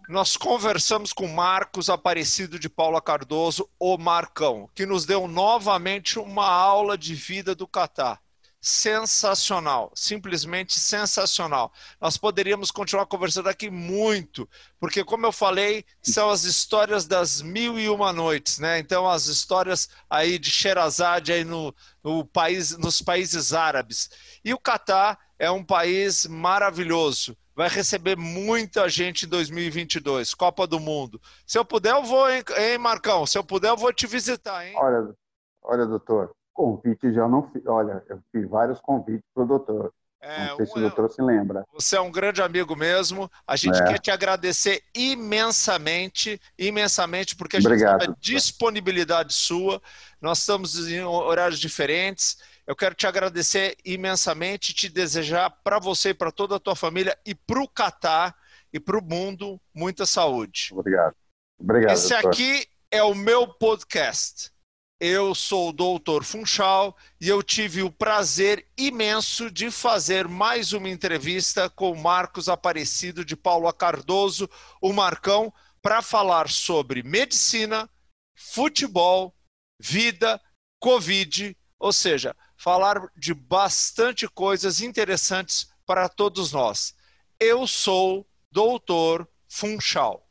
nós 0.08 0.36
conversamos 0.36 1.12
com 1.12 1.26
Marcos 1.26 1.90
Aparecido 1.90 2.58
de 2.58 2.68
Paula 2.68 3.02
Cardoso, 3.02 3.68
o 3.78 3.98
Marcão, 3.98 4.70
que 4.74 4.86
nos 4.86 5.04
deu 5.04 5.26
novamente 5.26 6.18
uma 6.18 6.46
aula 6.46 6.96
de 6.96 7.14
vida 7.14 7.54
do 7.54 7.66
Catar. 7.66 8.22
Sensacional, 8.66 9.92
simplesmente 9.94 10.76
sensacional. 10.76 11.72
Nós 12.00 12.16
poderíamos 12.16 12.72
continuar 12.72 13.06
conversando 13.06 13.48
aqui 13.48 13.70
muito, 13.70 14.48
porque, 14.80 15.04
como 15.04 15.24
eu 15.24 15.30
falei, 15.30 15.84
são 16.02 16.30
as 16.30 16.42
histórias 16.42 17.06
das 17.06 17.40
mil 17.40 17.78
e 17.78 17.88
uma 17.88 18.12
noites, 18.12 18.58
né? 18.58 18.80
Então, 18.80 19.08
as 19.08 19.26
histórias 19.26 19.88
aí 20.10 20.36
de 20.36 20.50
Sherazade 20.50 21.32
aí 21.32 21.44
no, 21.44 21.72
no 22.02 22.24
país, 22.26 22.76
nos 22.76 23.00
países 23.00 23.52
árabes. 23.52 24.10
E 24.44 24.52
o 24.52 24.58
Catar 24.58 25.16
é 25.38 25.48
um 25.48 25.62
país 25.62 26.26
maravilhoso. 26.26 27.36
Vai 27.54 27.68
receber 27.68 28.16
muita 28.16 28.88
gente 28.88 29.26
em 29.26 29.28
2022, 29.28 30.34
Copa 30.34 30.66
do 30.66 30.80
Mundo. 30.80 31.20
Se 31.46 31.56
eu 31.56 31.64
puder, 31.64 31.92
eu 31.92 32.02
vou, 32.02 32.28
hein, 32.28 32.42
Marcão? 32.80 33.24
Se 33.26 33.38
eu 33.38 33.44
puder, 33.44 33.68
eu 33.68 33.76
vou 33.76 33.92
te 33.92 34.08
visitar, 34.08 34.66
hein? 34.66 34.74
Olha, 34.76 35.14
olha, 35.62 35.86
doutor, 35.86 36.35
convite 36.56 37.12
já 37.12 37.28
não 37.28 37.48
fiz. 37.50 37.64
Olha, 37.66 38.02
eu 38.08 38.18
fiz 38.32 38.48
vários 38.48 38.80
convites 38.80 39.24
para 39.34 39.44
o 39.44 39.46
doutor. 39.46 39.92
É, 40.20 40.46
não 40.48 40.56
sei 40.56 40.64
um, 40.64 40.68
se 40.68 40.78
o 40.78 40.80
doutor 40.80 41.10
se 41.10 41.22
lembra. 41.22 41.64
Você 41.72 41.96
é 41.96 42.00
um 42.00 42.10
grande 42.10 42.42
amigo 42.42 42.74
mesmo. 42.74 43.30
A 43.46 43.54
gente 43.54 43.80
é. 43.80 43.84
quer 43.84 43.98
te 43.98 44.10
agradecer 44.10 44.82
imensamente, 44.94 46.40
imensamente, 46.58 47.36
porque 47.36 47.58
a 47.58 47.60
gente 47.60 47.68
Obrigado. 47.68 48.00
sabe 48.00 48.12
a 48.12 48.16
disponibilidade 48.18 49.34
sua. 49.34 49.80
Nós 50.20 50.40
estamos 50.40 50.88
em 50.88 51.04
horários 51.04 51.60
diferentes. 51.60 52.38
Eu 52.66 52.74
quero 52.74 52.94
te 52.94 53.06
agradecer 53.06 53.76
imensamente, 53.84 54.74
te 54.74 54.88
desejar 54.88 55.50
para 55.62 55.78
você 55.78 56.08
e 56.08 56.14
para 56.14 56.32
toda 56.32 56.56
a 56.56 56.60
tua 56.60 56.74
família 56.74 57.16
e 57.24 57.34
para 57.34 57.62
o 57.62 57.68
Catar 57.68 58.34
e 58.72 58.80
para 58.80 58.98
o 58.98 59.04
mundo 59.04 59.60
muita 59.72 60.04
saúde. 60.06 60.70
Obrigado. 60.72 61.14
Obrigado. 61.58 61.92
Esse 61.92 62.08
doutor. 62.08 62.28
aqui 62.30 62.66
é 62.90 63.02
o 63.02 63.14
meu 63.14 63.46
podcast. 63.46 64.55
Eu 64.98 65.34
sou 65.34 65.68
o 65.68 65.72
Doutor 65.74 66.24
Funchal 66.24 66.96
e 67.20 67.28
eu 67.28 67.42
tive 67.42 67.82
o 67.82 67.92
prazer 67.92 68.66
imenso 68.78 69.50
de 69.50 69.70
fazer 69.70 70.26
mais 70.26 70.72
uma 70.72 70.88
entrevista 70.88 71.68
com 71.68 71.92
o 71.92 72.02
Marcos 72.02 72.48
Aparecido 72.48 73.22
de 73.22 73.36
Paula 73.36 73.74
Cardoso, 73.74 74.48
o 74.80 74.94
Marcão, 74.94 75.52
para 75.82 76.00
falar 76.00 76.48
sobre 76.48 77.02
medicina, 77.02 77.90
futebol, 78.34 79.34
vida, 79.78 80.40
Covid, 80.80 81.54
ou 81.78 81.92
seja, 81.92 82.34
falar 82.56 83.10
de 83.14 83.34
bastante 83.34 84.26
coisas 84.26 84.80
interessantes 84.80 85.70
para 85.84 86.08
todos 86.08 86.52
nós. 86.52 86.94
Eu 87.38 87.66
sou 87.66 88.26
Doutor 88.50 89.28
Funchal. 89.46 90.24